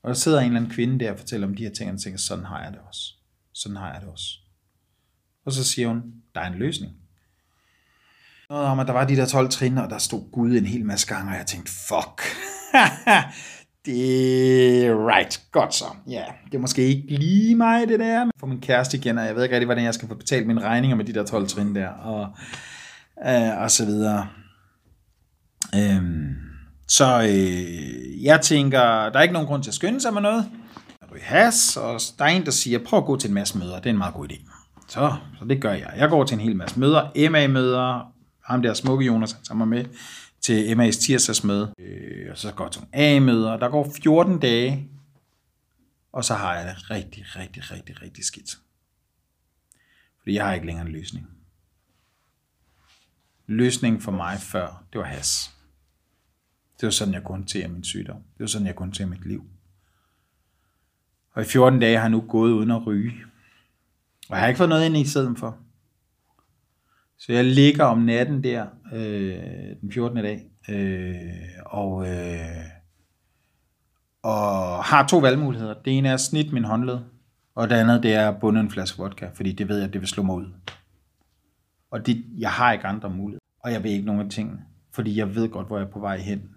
Og 0.04 0.08
der 0.08 0.14
sidder 0.14 0.40
en 0.40 0.46
eller 0.46 0.60
anden 0.60 0.72
kvinde 0.72 1.00
der 1.00 1.12
og 1.12 1.18
fortæller 1.18 1.48
om 1.48 1.56
de 1.56 1.64
her 1.64 1.72
ting, 1.72 1.92
og 1.92 2.02
tænker, 2.02 2.20
sådan 2.20 2.46
har 2.46 2.64
jeg 2.64 2.72
det 2.72 2.80
også. 2.88 3.14
Sådan 3.54 3.76
har 3.76 3.94
jeg 3.94 4.02
det 4.02 4.10
også. 4.10 4.26
Og 5.46 5.52
så 5.52 5.64
siger 5.64 5.88
hun, 5.88 6.02
der 6.36 6.42
er 6.42 6.48
en 6.48 6.60
løsning. 6.60 6.94
Noget 8.50 8.66
om, 8.66 8.80
at 8.80 8.88
der 8.88 8.94
var 8.94 9.08
de 9.08 9.16
der 9.16 9.26
12 9.26 9.50
trin, 9.50 9.78
og 9.78 9.90
der 9.90 9.98
stod 9.98 10.32
Gud 10.32 10.52
en 10.52 10.66
hel 10.66 10.86
masse 10.86 11.08
gange, 11.08 11.32
og 11.32 11.38
jeg 11.38 11.46
tænkte, 11.46 11.72
fuck. 11.72 12.22
det 13.86 14.86
er 14.86 15.08
right. 15.08 15.42
Godt 15.52 15.76
så. 15.76 15.86
Ja, 16.10 16.24
det 16.46 16.56
er 16.56 16.60
måske 16.60 16.82
ikke 16.82 17.16
lige 17.16 17.56
mig, 17.56 17.88
det 17.88 18.00
der. 18.00 18.30
For 18.40 18.48
min 18.48 18.62
kæreste 18.62 18.98
igen, 18.98 19.18
og 19.18 19.26
jeg 19.26 19.36
ved 19.36 19.44
ikke 19.44 19.56
rigtig, 19.56 19.66
hvordan 19.66 19.84
jeg 19.84 19.94
skal 19.94 20.08
få 20.08 20.16
betalt 20.16 20.48
mine 20.48 20.62
regninger 20.62 20.98
med 20.98 21.06
de 21.06 21.14
der 21.14 21.26
12 21.26 21.48
trin 21.48 21.76
der, 21.76 21.88
og, 21.88 22.28
øh, 23.28 23.62
og 23.62 23.72
så 23.72 23.86
videre. 23.86 24.28
Øhm, 25.76 26.36
så 26.88 27.22
øh, 27.22 28.24
jeg 28.24 28.42
tænker, 28.42 28.80
der 28.80 29.20
er 29.20 29.22
ikke 29.22 29.34
nogen 29.34 29.48
grund 29.48 29.64
til 29.64 29.70
at 29.70 29.76
skynde 29.76 30.02
sig 30.02 30.14
med 30.14 30.22
noget. 30.22 30.50
Jeg 31.02 31.22
has, 31.22 31.78
og 31.78 32.00
der 32.20 32.26
er 32.26 32.30
en, 32.30 32.46
der 32.46 32.52
siger, 32.52 32.80
prøv 32.86 33.00
at 33.00 33.06
gå 33.06 33.18
til 33.18 33.28
en 33.28 33.34
masse 33.34 33.58
møder. 33.58 33.76
Det 33.76 33.86
er 33.86 33.90
en 33.90 33.98
meget 33.98 34.14
god 34.14 34.32
idé. 34.32 34.50
Så, 34.88 35.14
så 35.40 35.46
det 35.46 35.62
gør 35.62 35.74
jeg. 35.74 35.94
Jeg 35.98 36.10
går 36.10 36.24
til 36.24 36.36
en 36.36 36.42
hel 36.42 36.56
masse 36.56 36.80
møder, 36.80 37.30
MA-møder, 37.30 38.14
ham 38.46 38.62
der 38.62 38.74
smukke 38.74 39.06
Jonas, 39.06 39.32
han 39.32 39.44
tager 39.44 39.58
mig 39.58 39.68
med 39.68 39.86
til 40.44 40.76
MA's 40.76 41.00
tirsdagsmøde, 41.02 41.74
øh, 41.78 42.32
og 42.32 42.38
så 42.38 42.52
går 42.52 42.66
jeg 42.66 42.72
til 42.72 42.82
A-møder. 42.94 43.58
Der 43.58 43.70
går 43.70 43.92
14 44.04 44.40
dage, 44.40 44.90
og 46.12 46.26
så 46.26 46.34
har 46.34 46.56
jeg 46.56 46.76
det 46.76 46.92
rigtig, 46.92 47.36
rigtig, 47.36 47.72
rigtig, 47.72 48.02
rigtig 48.02 48.26
skidt. 48.26 48.58
Fordi 50.20 50.36
jeg 50.36 50.46
har 50.46 50.54
ikke 50.54 50.66
længere 50.66 50.86
en 50.86 50.92
løsning. 50.92 51.30
Løsningen 53.48 54.02
for 54.02 54.12
mig 54.12 54.40
før, 54.40 54.84
det 54.94 55.00
var 55.00 55.06
has. 55.06 55.52
Det 56.80 56.88
var 56.88 56.92
sådan, 56.92 57.14
jeg 57.14 57.24
kunne 57.24 57.38
håndtere 57.38 57.68
min 57.68 57.84
sygdom. 57.84 58.16
Det 58.16 58.40
var 58.40 58.48
sådan, 58.48 58.68
jeg 58.68 58.76
kunne 58.76 58.86
håndtere 58.86 59.08
mit 59.08 59.26
liv. 59.26 59.46
Og 61.34 61.42
i 61.42 61.46
14 61.46 61.80
dage 61.80 61.96
har 61.96 62.04
jeg 62.04 62.12
nu 62.12 62.22
gået 62.22 62.52
uden 62.52 62.72
at 62.72 62.88
ryge. 62.88 63.14
Og 64.30 64.36
jeg 64.36 64.40
har 64.40 64.48
ikke 64.48 64.58
fået 64.58 64.70
noget 64.70 64.86
ind 64.86 64.98
i 64.98 65.08
stedet 65.08 65.40
for. 65.40 65.58
Så 67.26 67.34
jeg 67.34 67.46
ligger 67.46 67.84
om 67.84 67.98
natten 67.98 68.44
der, 68.44 68.66
øh, 68.94 69.76
den 69.82 69.92
14. 69.92 70.18
dag, 70.18 70.46
øh, 70.70 71.16
og, 71.66 72.08
øh, 72.08 72.66
og 74.24 74.84
har 74.84 75.08
to 75.08 75.18
valgmuligheder. 75.18 75.74
Det 75.86 75.98
ene 75.98 76.10
er 76.10 76.14
at 76.14 76.22
snit 76.22 76.54
min 76.54 76.64
håndled, 76.64 77.00
og 77.56 77.70
det 77.70 77.76
andet 77.76 78.04
det 78.04 78.14
er 78.14 78.30
at 78.30 78.40
bunde 78.40 78.60
en 78.60 78.72
flaske 78.72 78.98
vodka, 78.98 79.30
fordi 79.34 79.52
det 79.52 79.70
ved 79.70 79.78
jeg, 79.78 79.88
at 79.88 79.94
det 79.94 80.02
vil 80.02 80.08
slå 80.08 80.24
mig 80.24 80.36
ud. 80.36 80.54
Og 81.92 82.06
det, 82.06 82.26
jeg 82.38 82.52
har 82.52 82.74
ikke 82.74 82.86
andre 82.86 83.10
muligheder, 83.10 83.44
og 83.60 83.72
jeg 83.72 83.84
ved 83.84 83.92
ikke 83.92 84.06
nogen 84.06 84.22
af 84.22 84.30
tingene, 84.30 84.60
fordi 84.92 85.18
jeg 85.18 85.36
ved 85.36 85.50
godt, 85.50 85.68
hvor 85.68 85.78
jeg 85.78 85.86
er 85.86 85.92
på 85.92 86.00
vej 86.00 86.18
hen, 86.18 86.50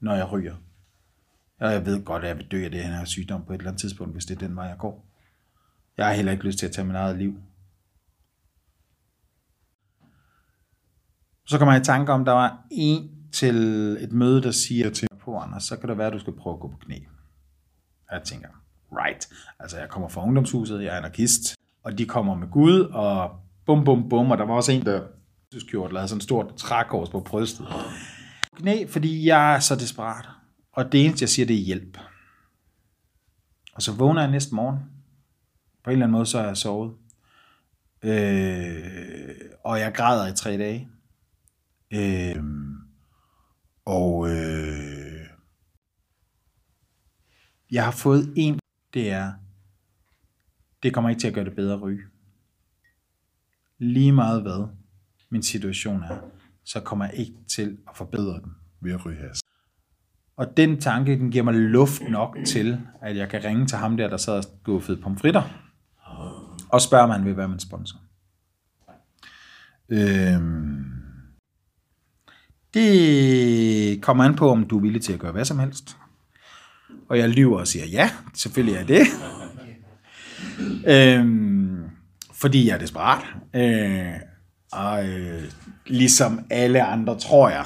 når 0.00 0.14
jeg 0.14 0.32
ryger. 0.32 0.54
Og 1.60 1.72
jeg 1.72 1.86
ved 1.86 2.04
godt, 2.04 2.22
at 2.22 2.28
jeg 2.28 2.36
vil 2.36 2.50
dø 2.50 2.64
af 2.64 2.70
det 2.70 2.84
her 2.84 3.04
sygdom 3.04 3.44
på 3.44 3.52
et 3.52 3.58
eller 3.58 3.70
andet 3.70 3.80
tidspunkt, 3.80 4.12
hvis 4.12 4.24
det 4.24 4.34
er 4.34 4.46
den 4.46 4.56
vej, 4.56 4.64
jeg 4.64 4.78
går. 4.78 5.06
Jeg 5.96 6.06
har 6.06 6.12
heller 6.12 6.32
ikke 6.32 6.44
lyst 6.44 6.58
til 6.58 6.66
at 6.66 6.72
tage 6.72 6.86
mit 6.86 6.96
eget 6.96 7.18
liv. 7.18 7.40
Så 11.48 11.58
kommer 11.58 11.72
jeg 11.72 11.80
i 11.80 11.84
tanke 11.84 12.12
om, 12.12 12.24
der 12.24 12.32
var 12.32 12.66
en 12.70 13.10
til 13.32 13.56
et 14.00 14.12
møde, 14.12 14.42
der 14.42 14.50
siger 14.50 14.90
til 14.90 15.08
mig 15.12 15.20
på, 15.20 15.38
Anders, 15.38 15.64
så 15.64 15.76
kan 15.76 15.88
det 15.88 15.98
være, 15.98 16.06
at 16.06 16.12
du 16.12 16.18
skal 16.18 16.32
prøve 16.32 16.54
at 16.54 16.60
gå 16.60 16.68
på 16.68 16.76
knæ. 16.76 16.98
Jeg 18.12 18.22
tænker, 18.24 18.48
right. 18.92 19.28
Altså, 19.60 19.78
jeg 19.78 19.88
kommer 19.88 20.08
fra 20.08 20.22
ungdomshuset, 20.22 20.82
jeg 20.82 20.94
er 20.94 20.98
anarkist, 20.98 21.56
og 21.82 21.98
de 21.98 22.06
kommer 22.06 22.34
med 22.34 22.48
Gud, 22.50 22.80
og 22.80 23.40
bum, 23.66 23.84
bum, 23.84 24.08
bum, 24.08 24.30
og 24.30 24.38
der 24.38 24.44
var 24.44 24.54
også 24.54 24.72
en, 24.72 24.84
der 24.84 25.02
skjort, 25.58 25.92
lavede 25.92 26.08
sådan 26.08 26.16
en 26.16 26.20
stort 26.20 26.54
trækors 26.56 27.08
på 27.08 27.20
brystet. 27.20 27.66
Knæ, 28.56 28.86
fordi 28.88 29.26
jeg 29.26 29.54
er 29.54 29.60
så 29.60 29.76
desperat. 29.76 30.28
Og 30.72 30.92
det 30.92 31.04
eneste, 31.04 31.22
jeg 31.22 31.28
siger, 31.28 31.46
det 31.46 31.56
er 31.56 31.64
hjælp. 31.64 31.98
Og 33.74 33.82
så 33.82 33.92
vågner 33.92 34.22
jeg 34.22 34.30
næste 34.30 34.54
morgen. 34.54 34.78
På 35.84 35.90
en 35.90 35.92
eller 35.92 36.06
anden 36.06 36.12
måde, 36.12 36.26
så 36.26 36.38
er 36.38 36.46
jeg 36.46 36.56
sovet. 36.56 36.94
Øh, 38.02 39.34
og 39.64 39.80
jeg 39.80 39.94
græder 39.94 40.32
i 40.32 40.36
tre 40.36 40.58
dage. 40.58 40.88
Øh, 41.90 42.44
og 43.84 44.28
øh, 44.28 45.26
jeg 47.70 47.84
har 47.84 47.90
fået 47.90 48.32
en, 48.36 48.58
det 48.94 49.10
er, 49.10 49.32
det 50.82 50.94
kommer 50.94 51.10
ikke 51.10 51.20
til 51.20 51.28
at 51.28 51.34
gøre 51.34 51.44
det 51.44 51.56
bedre 51.56 51.74
at 51.74 51.82
ryge. 51.82 52.02
Lige 53.78 54.12
meget 54.12 54.42
hvad 54.42 54.68
min 55.30 55.42
situation 55.42 56.02
er, 56.02 56.18
så 56.64 56.80
kommer 56.80 57.04
jeg 57.04 57.14
ikke 57.14 57.34
til 57.48 57.78
at 57.88 57.96
forbedre 57.96 58.40
den 58.40 58.52
ved 58.80 58.92
at 58.92 59.06
ryge 59.06 59.18
has. 59.18 59.40
Og 60.36 60.56
den 60.56 60.80
tanke, 60.80 61.18
den 61.18 61.30
giver 61.30 61.44
mig 61.44 61.54
luft 61.54 62.02
nok 62.10 62.36
til, 62.46 62.80
at 63.02 63.16
jeg 63.16 63.28
kan 63.28 63.44
ringe 63.44 63.66
til 63.66 63.78
ham 63.78 63.96
der, 63.96 64.08
der 64.08 64.16
sad 64.16 64.38
og 64.38 64.44
guffede 64.64 65.02
pomfritter, 65.02 65.42
og 66.68 66.80
spørge, 66.80 67.04
om 67.04 67.10
han 67.10 67.24
vil 67.24 67.36
være 67.36 67.48
min 67.48 67.60
sponsor. 67.60 67.98
Øhm, 69.88 71.07
det 72.78 74.02
kommer 74.02 74.24
an 74.24 74.34
på, 74.34 74.50
om 74.50 74.66
du 74.66 74.76
er 74.76 74.82
villig 74.82 75.02
til 75.02 75.12
at 75.12 75.18
gøre 75.18 75.32
hvad 75.32 75.44
som 75.44 75.58
helst. 75.58 75.96
Og 77.08 77.18
jeg 77.18 77.28
lyver 77.28 77.58
og 77.58 77.66
siger, 77.66 77.86
ja, 77.86 78.10
selvfølgelig 78.34 78.76
er 78.76 78.84
det. 78.84 79.06
øhm, 80.94 81.78
fordi 82.34 82.68
jeg 82.68 82.74
er 82.74 82.78
desperat. 82.78 83.24
Øh, 83.54 84.12
og 84.72 85.08
øh, 85.08 85.42
ligesom 85.86 86.40
alle 86.50 86.82
andre, 86.82 87.18
tror 87.18 87.48
jeg, 87.48 87.64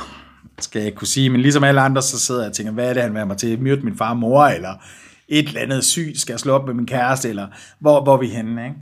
skal 0.58 0.82
jeg 0.82 0.94
kunne 0.94 1.08
sige, 1.08 1.30
men 1.30 1.40
ligesom 1.40 1.64
alle 1.64 1.80
andre, 1.80 2.02
så 2.02 2.18
sidder 2.18 2.40
jeg 2.40 2.48
og 2.48 2.56
tænker, 2.56 2.72
hvad 2.72 2.88
er 2.88 2.92
det, 2.92 3.02
han 3.02 3.14
vil 3.14 3.26
mig 3.26 3.36
til? 3.36 3.62
Myrde 3.62 3.82
min 3.82 3.96
far 3.96 4.10
og 4.10 4.16
mor, 4.16 4.44
eller 4.44 4.74
et 5.28 5.48
eller 5.48 5.60
andet 5.60 5.84
syg, 5.84 6.12
skal 6.16 6.32
jeg 6.32 6.40
slå 6.40 6.52
op 6.52 6.66
med 6.66 6.74
min 6.74 6.86
kæreste, 6.86 7.28
eller 7.28 7.46
hvor, 7.78 8.02
hvor 8.02 8.14
er 8.14 8.20
vi 8.20 8.26
henne, 8.26 8.64
ikke? 8.64 8.76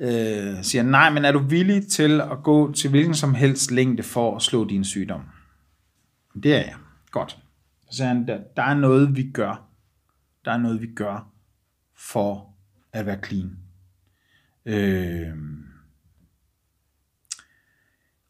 Øh, 0.00 0.56
siger, 0.62 0.82
nej, 0.82 1.10
men 1.10 1.24
er 1.24 1.32
du 1.32 1.38
villig 1.38 1.86
til 1.86 2.20
at 2.20 2.42
gå 2.42 2.72
til 2.72 2.90
hvilken 2.90 3.14
som 3.14 3.34
helst 3.34 3.70
længde 3.70 4.02
for 4.02 4.36
at 4.36 4.42
slå 4.42 4.64
din 4.64 4.84
sygdom? 4.84 5.20
Det 6.42 6.54
er 6.54 6.58
jeg. 6.58 6.74
Godt. 7.10 7.38
Så 7.90 7.96
siger 7.96 8.08
han, 8.08 8.26
der, 8.28 8.40
der 8.56 8.62
er 8.62 8.74
noget, 8.74 9.16
vi 9.16 9.30
gør. 9.30 9.68
Der 10.44 10.52
er 10.52 10.56
noget, 10.56 10.80
vi 10.80 10.86
gør 10.94 11.30
for 11.96 12.54
at 12.92 13.06
være 13.06 13.18
clean. 13.24 13.58
Øh, 14.66 15.36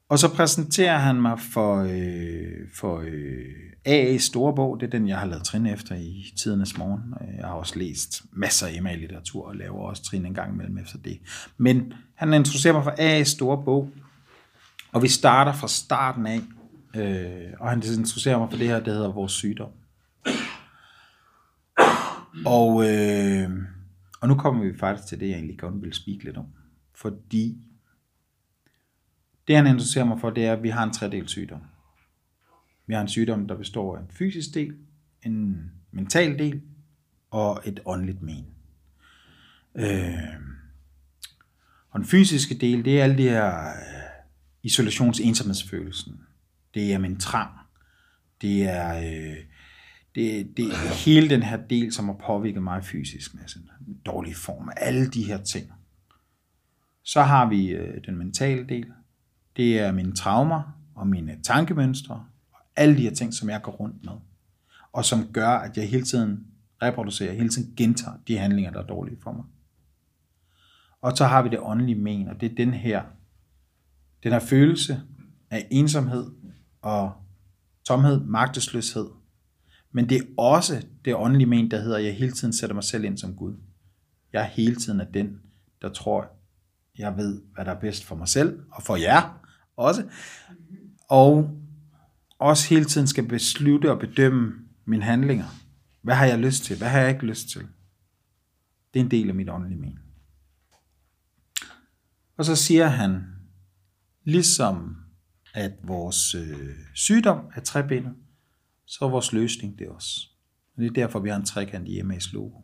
og 0.09 0.19
så 0.19 0.35
præsenterer 0.35 0.99
han 0.99 1.23
mig 1.23 1.41
for, 1.41 1.77
øh, 1.91 2.69
for 2.75 3.03
øh, 3.07 3.45
AA 3.85 4.19
Storebog. 4.19 4.81
Det 4.81 4.87
er 4.87 4.91
den, 4.91 5.09
jeg 5.09 5.19
har 5.19 5.27
lavet 5.27 5.45
trin 5.45 5.67
efter 5.67 5.95
i 5.95 6.33
tidernes 6.37 6.79
morgen. 6.79 7.15
Jeg 7.39 7.47
har 7.47 7.55
også 7.55 7.79
læst 7.79 8.23
masser 8.33 8.67
af 8.67 8.83
MA-litteratur 8.83 9.47
og 9.47 9.57
laver 9.57 9.79
også 9.79 10.03
trin 10.03 10.27
en 10.27 10.35
gang 10.35 10.53
imellem 10.53 10.79
efter 10.79 10.99
det. 10.99 11.21
Men 11.57 11.93
han 12.15 12.35
introducerer 12.35 12.75
mig 12.75 12.85
for 12.85 12.95
AA 12.99 13.23
Storebog. 13.23 13.91
Og 14.93 15.03
vi 15.03 15.09
starter 15.09 15.53
fra 15.53 15.69
starten 15.69 16.27
af. 16.27 16.41
Øh, 16.97 17.53
og 17.61 17.69
han 17.71 17.79
interesserer 17.79 18.39
mig 18.39 18.51
for 18.51 18.59
det 18.59 18.69
her, 18.69 18.81
der 18.81 18.93
hedder 18.93 19.13
Vores 19.13 19.33
Sygdom. 19.33 19.71
Og, 22.47 22.91
øh, 22.91 23.51
og 24.21 24.29
nu 24.29 24.35
kommer 24.35 24.65
vi 24.65 24.79
faktisk 24.79 25.09
til 25.09 25.21
det, 25.21 25.29
jeg 25.29 25.35
egentlig 25.35 25.59
godt 25.59 25.83
vil 25.83 25.93
speak 25.93 26.23
lidt 26.23 26.37
om. 26.37 26.47
Fordi 26.95 27.59
det 29.49 29.57
han 29.57 29.67
interesserer 29.67 30.05
mig 30.05 30.21
for, 30.21 30.31
det 30.31 30.47
er, 30.47 30.53
at 30.53 30.63
vi 30.63 30.69
har 30.69 30.85
en 30.85 30.93
tredelt 30.93 31.31
sygdom. 31.31 31.61
Vi 32.87 32.95
har 32.95 33.01
en 33.01 33.09
sygdom, 33.09 33.49
der 33.49 33.57
består 33.57 33.97
af 33.97 34.01
en 34.01 34.11
fysisk 34.11 34.55
del, 34.55 34.77
en 35.23 35.71
mental 35.91 36.39
del 36.39 36.63
og 37.31 37.63
et 37.65 37.81
åndeligt 37.85 38.23
men. 38.23 38.47
Øh, 39.75 40.15
og 41.91 42.01
den 42.01 42.09
fysiske 42.09 42.55
del, 42.55 42.85
det 42.85 42.99
er 42.99 43.05
alle 43.05 43.19
de 43.19 43.29
her 43.29 43.67
øh, 43.67 43.75
isolations-ensomhedsfølelsen. 44.63 46.21
Det 46.75 46.93
er 46.93 46.99
min 46.99 47.21
trang. 47.21 47.51
Det 48.41 48.65
er, 48.65 48.97
øh, 48.97 49.37
det, 50.15 50.57
det 50.57 50.65
er 50.65 51.05
hele 51.05 51.29
den 51.29 51.43
her 51.43 51.57
del, 51.57 51.93
som 51.93 52.05
har 52.05 52.17
påvirket 52.27 52.63
mig 52.63 52.85
fysisk 52.85 53.35
med 53.35 53.43
sådan 53.47 53.69
en 53.89 54.01
dårlig 54.07 54.37
form. 54.37 54.71
Alle 54.77 55.11
de 55.11 55.25
her 55.25 55.43
ting. 55.43 55.73
Så 57.03 57.23
har 57.23 57.49
vi 57.49 57.69
øh, 57.69 58.05
den 58.07 58.17
mentale 58.17 58.69
del, 58.69 58.87
det 59.57 59.79
er 59.79 59.93
mine 59.93 60.15
traumer 60.15 60.81
og 60.95 61.07
mine 61.07 61.43
tankemønstre 61.43 62.15
og 62.53 62.59
alle 62.77 62.97
de 62.97 63.03
her 63.03 63.15
ting, 63.15 63.35
som 63.35 63.51
jeg 63.51 63.63
går 63.63 63.73
rundt 63.73 64.05
med. 64.05 64.13
Og 64.93 65.05
som 65.05 65.33
gør, 65.33 65.49
at 65.49 65.77
jeg 65.77 65.89
hele 65.89 66.05
tiden 66.05 66.47
reproducerer, 66.83 67.33
hele 67.33 67.49
tiden 67.49 67.75
gentager 67.77 68.17
de 68.29 68.39
handlinger, 68.39 68.71
der 68.71 68.83
er 68.83 68.87
dårlige 68.87 69.17
for 69.23 69.33
mig. 69.33 69.45
Og 71.01 71.17
så 71.17 71.25
har 71.25 71.43
vi 71.43 71.49
det 71.49 71.59
åndelige 71.63 72.01
men, 72.01 72.29
og 72.29 72.41
det 72.41 72.51
er 72.51 72.55
den 72.55 72.75
her, 72.75 73.03
den 74.23 74.33
her 74.33 74.39
følelse 74.39 75.03
af 75.51 75.67
ensomhed 75.71 76.31
og 76.85 77.13
tomhed, 77.85 78.21
magtesløshed. 78.21 79.07
Men 79.93 80.09
det 80.09 80.17
er 80.17 80.25
også 80.39 80.87
det 81.05 81.15
åndelige 81.15 81.47
men, 81.47 81.71
der 81.71 81.81
hedder, 81.81 81.97
at 81.97 82.05
jeg 82.05 82.17
hele 82.17 82.33
tiden 82.33 82.53
sætter 82.53 82.75
mig 82.75 82.85
selv 82.85 83.05
ind 83.05 83.19
som 83.19 83.37
Gud. 83.37 83.57
Jeg 84.33 84.43
er 84.43 84.47
hele 84.47 84.77
tiden 84.77 85.01
er 85.01 85.05
den, 85.05 85.41
der 85.83 85.89
tror, 85.89 86.31
jeg 86.99 87.17
ved, 87.17 87.43
hvad 87.55 87.65
der 87.65 87.71
er 87.71 87.81
bedst 87.81 88.05
for 88.05 88.17
mig 88.17 88.29
selv 88.29 88.61
og 88.71 88.83
for 88.83 88.97
jer 88.97 89.41
også. 89.77 90.09
Og 91.09 91.61
også 92.39 92.69
hele 92.69 92.85
tiden 92.85 93.07
skal 93.07 93.29
beslutte 93.29 93.91
og 93.91 93.99
bedømme 93.99 94.53
mine 94.85 95.03
handlinger. 95.03 95.47
Hvad 96.03 96.15
har 96.15 96.27
jeg 96.27 96.39
lyst 96.39 96.65
til? 96.65 96.79
Hvad 96.79 96.89
har 96.89 97.01
jeg 97.01 97.11
ikke 97.11 97.27
lyst 97.27 97.49
til? 97.49 97.61
Det 98.95 99.01
er 99.01 99.05
en 99.05 99.11
del 99.11 99.29
af 99.29 99.35
mit 99.35 99.51
åndelige 99.51 99.81
men. 99.81 99.99
Og 102.37 102.45
så 102.45 102.57
siger 102.57 102.87
han, 102.87 103.25
ligesom 104.25 105.04
at 105.55 105.73
vores 105.83 106.35
øh, 106.35 106.77
sygdom 106.95 107.51
er 107.55 107.61
trebenet, 107.61 108.15
så 108.87 109.05
er 109.05 109.09
vores 109.09 109.33
løsning 109.33 109.79
det 109.79 109.89
også. 109.89 110.29
Og 110.77 110.83
det 110.83 110.89
er 110.89 110.93
derfor, 110.93 111.19
vi 111.19 111.29
har 111.29 111.37
en 111.37 111.45
trekant 111.45 111.89
i 111.89 112.01
MA's 112.01 112.33
logo. 112.33 112.61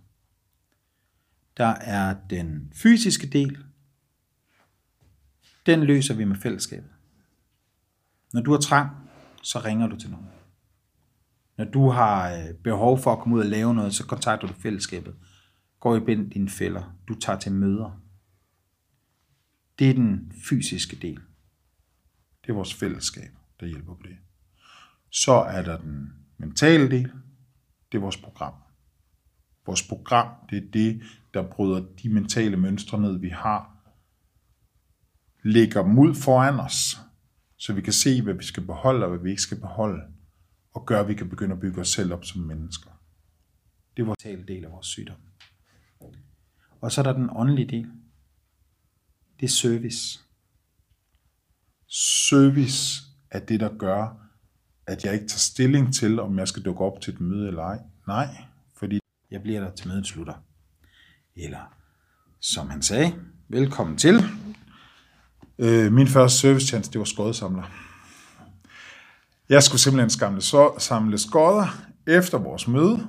Der 1.57 1.67
er 1.67 2.17
den 2.31 2.73
fysiske 2.75 3.27
del. 3.27 3.59
Den 5.67 5.85
løser 5.85 6.15
vi 6.15 6.25
med 6.25 6.37
fællesskabet. 6.37 6.91
Når 8.33 8.41
du 8.41 8.51
har 8.51 8.59
trang, 8.59 8.91
så 9.43 9.59
ringer 9.59 9.87
du 9.87 9.97
til 9.97 10.11
nogen. 10.11 10.27
Når 11.57 11.65
du 11.65 11.89
har 11.89 12.33
øh, 12.33 12.55
behov 12.55 12.99
for 12.99 13.13
at 13.13 13.19
komme 13.19 13.37
ud 13.37 13.41
og 13.41 13.47
lave 13.47 13.75
noget, 13.75 13.95
så 13.95 14.07
kontakter 14.07 14.49
du 14.49 14.55
fællesskabet. 14.55 15.15
Går 15.81 15.97
i 15.97 16.01
bind 16.01 16.31
dine 16.31 16.49
fælder. 16.49 16.97
Du 17.09 17.15
tager 17.15 17.39
til 17.39 17.53
møder. 17.53 18.03
Det 19.79 19.91
er 19.91 19.95
den 19.95 20.33
fysiske 20.49 20.97
del. 20.97 21.21
Det 22.43 22.51
er 22.51 22.55
vores 22.55 22.75
fællesskab, 22.75 23.31
der 23.61 23.67
hjælper 23.67 23.95
på 23.95 24.03
det. 24.03 24.17
Så 25.11 25.33
er 25.33 25.63
der 25.63 25.79
den 25.79 26.13
mentale 26.39 26.91
del. 26.91 27.13
Det 27.93 27.99
er 27.99 28.03
vores 28.03 28.17
program. 28.17 28.55
Vores 29.67 29.89
program, 29.89 30.35
det 30.51 30.59
er 30.59 30.71
det, 30.73 31.03
der 31.35 31.51
bryder 31.51 31.87
de 32.03 32.09
mentale 32.09 32.57
mønstre 32.57 33.01
ned, 33.01 33.19
vi 33.19 33.29
har, 33.29 33.77
lægger 35.43 35.83
dem 35.83 35.99
ud 35.99 36.15
foran 36.15 36.61
os, 36.61 37.01
så 37.57 37.73
vi 37.73 37.81
kan 37.81 37.93
se, 37.93 38.23
hvad 38.23 38.35
vi 38.35 38.45
skal 38.45 38.67
beholde 38.67 39.05
og 39.05 39.11
hvad 39.11 39.19
vi 39.19 39.31
ikke 39.31 39.43
skal 39.43 39.61
beholde, 39.61 40.03
og 40.73 40.87
gør, 40.87 41.01
at 41.01 41.09
vi 41.09 41.15
kan 41.15 41.29
begynde 41.29 41.55
at 41.55 41.61
bygge 41.61 41.81
os 41.81 41.89
selv 41.89 42.13
op 42.13 42.25
som 42.25 42.41
mennesker. 42.41 42.91
Det 43.97 44.03
er 44.03 44.07
vores 44.07 44.19
tale 44.19 44.47
del 44.47 44.65
af 44.65 44.73
vores 44.73 44.87
sygdom. 44.87 45.21
Og 46.81 46.93
så 46.93 47.01
er 47.01 47.03
der 47.03 47.13
den 47.13 47.31
åndelige 47.33 47.69
del. 47.69 47.91
Det 49.41 49.47
er 49.47 49.51
service. 49.51 50.21
Service 51.91 53.03
er 53.31 53.39
det, 53.39 53.61
der 53.61 53.71
gør, 53.79 54.17
at 54.87 55.05
jeg 55.05 55.15
ikke 55.15 55.29
tager 55.29 55.39
stilling 55.39 55.95
til, 55.95 56.21
om 56.21 56.39
jeg 56.39 56.49
skal 56.49 56.63
dukke 56.63 56.85
op 56.85 57.01
til 57.01 57.15
et 57.15 57.21
møde 57.21 57.49
eller 57.49 57.63
ej. 57.63 57.79
Nej, 58.07 58.29
fordi 58.77 59.01
jeg 59.31 59.43
bliver 59.43 59.61
der 59.61 59.71
til 59.71 59.89
mødet 59.89 60.07
slutter. 60.07 60.35
Eller 61.37 61.75
som 62.41 62.71
han 62.71 62.83
sagde, 62.83 63.15
velkommen 63.49 63.97
til. 63.97 64.25
Øh, 65.59 65.93
min 65.93 66.09
første 66.09 66.39
servicetjeneste, 66.39 66.93
det 66.93 66.99
var 66.99 67.05
skodsamler. 67.05 67.71
Jeg 69.49 69.63
skulle 69.63 69.81
simpelthen 69.81 70.11
samle, 70.11 70.41
så, 70.41 70.75
samle 70.79 71.19
skodder 71.19 71.83
efter 72.07 72.39
vores 72.39 72.69
møde, 72.69 73.07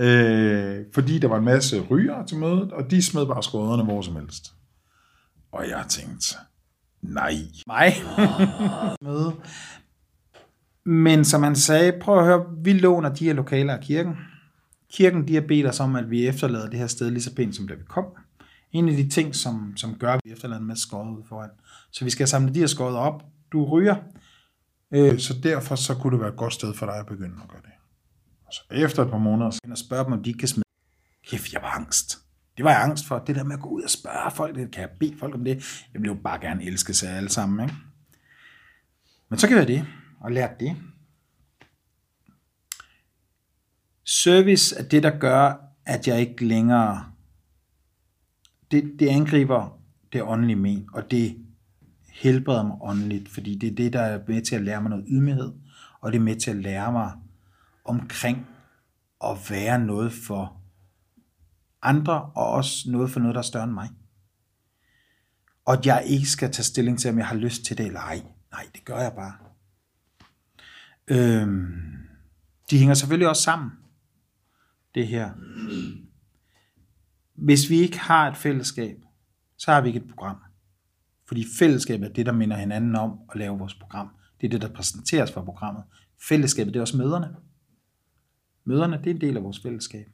Øh, 0.00 0.84
fordi 0.94 1.18
der 1.18 1.28
var 1.28 1.38
en 1.38 1.44
masse 1.44 1.80
ryger 1.80 2.26
til 2.26 2.38
mødet, 2.38 2.72
og 2.72 2.90
de 2.90 3.02
smed 3.02 3.26
bare 3.26 3.42
skodderne 3.42 3.84
hvor 3.84 4.02
som 4.02 4.16
helst. 4.16 4.52
Og 5.52 5.68
jeg 5.68 5.84
tænkte, 5.88 6.36
nej. 7.02 7.34
Mig. 7.66 7.92
Møde. 9.02 9.36
Men 10.84 11.24
som 11.24 11.42
han 11.42 11.56
sagde, 11.56 11.92
prøv 12.00 12.18
at 12.18 12.24
høre, 12.24 12.46
vi 12.64 12.72
låner 12.72 13.14
de 13.14 13.24
her 13.24 13.32
lokaler 13.32 13.74
af 13.74 13.80
kirken. 13.80 14.14
Kirken 14.92 15.28
de 15.28 15.34
har 15.34 15.40
bedt 15.48 15.66
os 15.66 15.80
om, 15.80 15.96
at 15.96 16.10
vi 16.10 16.26
efterlader 16.26 16.70
det 16.70 16.78
her 16.78 16.86
sted 16.86 17.10
lige 17.10 17.22
så 17.22 17.34
pænt, 17.34 17.56
som 17.56 17.68
da 17.68 17.74
vi 17.74 17.84
kom. 17.88 18.04
En 18.72 18.88
af 18.88 18.96
de 18.96 19.08
ting, 19.08 19.34
som, 19.34 19.72
som 19.76 19.94
gør, 19.94 20.12
at 20.12 20.20
vi 20.24 20.32
efterlader 20.32 20.60
en 20.60 20.66
masse 20.66 20.82
skåret 20.82 21.18
ud 21.18 21.22
foran. 21.28 21.50
Så 21.90 22.04
vi 22.04 22.10
skal 22.10 22.28
samle 22.28 22.54
de 22.54 22.58
her 22.58 22.66
skåret 22.66 22.96
op. 22.96 23.22
Du 23.52 23.64
ryger. 23.64 23.96
Øh, 24.94 25.18
så 25.18 25.34
derfor 25.42 25.74
så 25.74 25.94
kunne 25.94 26.12
det 26.12 26.20
være 26.20 26.30
et 26.30 26.36
godt 26.36 26.52
sted 26.52 26.74
for 26.74 26.86
dig 26.86 26.94
at 26.98 27.06
begynde 27.06 27.36
at 27.42 27.48
gøre 27.48 27.60
det. 27.62 27.70
Og 28.46 28.52
så 28.52 28.62
efter 28.70 29.04
et 29.04 29.10
par 29.10 29.18
måneder, 29.18 29.50
så 29.50 29.58
kan 29.62 29.70
jeg 29.70 29.78
spørge 29.78 30.04
dem, 30.04 30.12
om 30.12 30.22
de 30.22 30.30
ikke 30.30 30.38
kan 30.38 30.48
smide. 30.48 30.64
Kæft, 31.26 31.52
jeg 31.52 31.62
var 31.62 31.68
angst. 31.68 32.18
Det 32.60 32.64
var 32.64 32.70
jeg 32.70 32.82
angst 32.82 33.06
for. 33.06 33.18
Det 33.18 33.36
der 33.36 33.44
med 33.44 33.54
at 33.54 33.60
gå 33.60 33.68
ud 33.68 33.82
og 33.82 33.90
spørge 33.90 34.30
folk, 34.30 34.56
det 34.56 34.70
kan 34.70 34.80
jeg 34.80 34.90
bede 34.90 35.16
folk 35.18 35.34
om 35.34 35.44
det. 35.44 35.56
Jeg 35.94 36.00
ville 36.00 36.14
jo 36.14 36.20
bare 36.22 36.40
gerne 36.40 36.64
elske 36.64 36.94
sig 36.94 37.10
alle 37.10 37.28
sammen. 37.28 37.68
Ikke? 37.68 37.76
Men 39.28 39.38
så 39.38 39.48
gjorde 39.48 39.60
jeg 39.60 39.68
det, 39.68 39.86
og 40.20 40.32
lærte 40.32 40.54
det. 40.60 40.76
Service 44.04 44.76
er 44.76 44.82
det, 44.82 45.02
der 45.02 45.18
gør, 45.18 45.54
at 45.86 46.08
jeg 46.08 46.20
ikke 46.20 46.46
længere... 46.46 47.12
Det, 48.70 48.96
det 48.98 49.08
angriber 49.08 49.80
det 50.12 50.22
åndelige 50.22 50.56
men, 50.56 50.88
og 50.92 51.10
det 51.10 51.36
helbreder 52.12 52.62
mig 52.62 52.76
åndeligt, 52.80 53.28
fordi 53.28 53.58
det 53.58 53.72
er 53.72 53.74
det, 53.74 53.92
der 53.92 54.00
er 54.00 54.20
med 54.28 54.42
til 54.42 54.56
at 54.56 54.62
lære 54.62 54.82
mig 54.82 54.90
noget 54.90 55.04
ydmyghed, 55.08 55.52
og 56.00 56.12
det 56.12 56.18
er 56.18 56.22
med 56.22 56.36
til 56.36 56.50
at 56.50 56.56
lære 56.56 56.92
mig 56.92 57.12
omkring 57.84 58.46
at 59.24 59.50
være 59.50 59.78
noget 59.78 60.12
for 60.12 60.59
andre, 61.82 62.22
og 62.22 62.50
også 62.50 62.90
noget 62.90 63.10
for 63.10 63.20
noget, 63.20 63.34
der 63.34 63.38
er 63.38 63.42
større 63.42 63.64
end 63.64 63.72
mig. 63.72 63.90
Og 65.64 65.74
at 65.74 65.86
jeg 65.86 66.04
ikke 66.06 66.26
skal 66.26 66.52
tage 66.52 66.64
stilling 66.64 66.98
til, 66.98 67.10
om 67.10 67.18
jeg 67.18 67.26
har 67.26 67.36
lyst 67.36 67.64
til 67.64 67.78
det 67.78 67.86
eller 67.86 68.00
ej. 68.00 68.22
Nej, 68.52 68.66
det 68.74 68.84
gør 68.84 68.98
jeg 68.98 69.12
bare. 69.12 69.34
Øhm, 71.08 71.98
de 72.70 72.78
hænger 72.78 72.94
selvfølgelig 72.94 73.28
også 73.28 73.42
sammen, 73.42 73.70
det 74.94 75.06
her. 75.06 75.30
Hvis 77.34 77.70
vi 77.70 77.76
ikke 77.76 77.98
har 77.98 78.30
et 78.30 78.36
fællesskab, 78.36 78.96
så 79.56 79.72
har 79.72 79.80
vi 79.80 79.88
ikke 79.88 80.00
et 80.00 80.08
program. 80.08 80.36
Fordi 81.28 81.46
fællesskabet 81.58 82.08
er 82.08 82.12
det, 82.12 82.26
der 82.26 82.32
minder 82.32 82.56
hinanden 82.56 82.96
om 82.96 83.18
at 83.32 83.38
lave 83.38 83.58
vores 83.58 83.74
program. 83.74 84.08
Det 84.40 84.46
er 84.46 84.50
det, 84.50 84.62
der 84.62 84.72
præsenteres 84.72 85.32
for 85.32 85.44
programmet. 85.44 85.84
Fællesskabet, 86.28 86.74
det 86.74 86.80
er 86.80 86.82
også 86.82 86.96
møderne. 86.96 87.36
Møderne, 88.64 88.98
det 88.98 89.06
er 89.06 89.14
en 89.14 89.20
del 89.20 89.36
af 89.36 89.42
vores 89.42 89.62
fællesskab. 89.62 90.06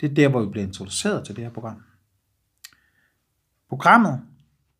Det 0.00 0.10
er 0.10 0.14
der, 0.14 0.28
hvor 0.28 0.44
vi 0.44 0.50
bliver 0.50 0.66
introduceret 0.66 1.26
til 1.26 1.36
det 1.36 1.44
her 1.44 1.50
program. 1.50 1.82
Programmet, 3.68 4.22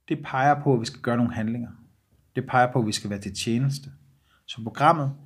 det 0.09 0.23
peger 0.25 0.63
på, 0.63 0.75
at 0.75 0.81
vi 0.81 0.87
skal 0.87 1.01
gøre 1.01 1.17
nogle 1.17 1.35
handlinger. 1.35 1.71
Det 2.37 2.47
peger 2.47 2.73
på, 2.73 2.79
at 2.79 2.87
vi 2.87 2.93
skal 2.93 3.11
være 3.11 3.21
til 3.21 3.35
tjeneste. 3.35 3.93
Så 4.47 4.63
programmet, 4.63 5.17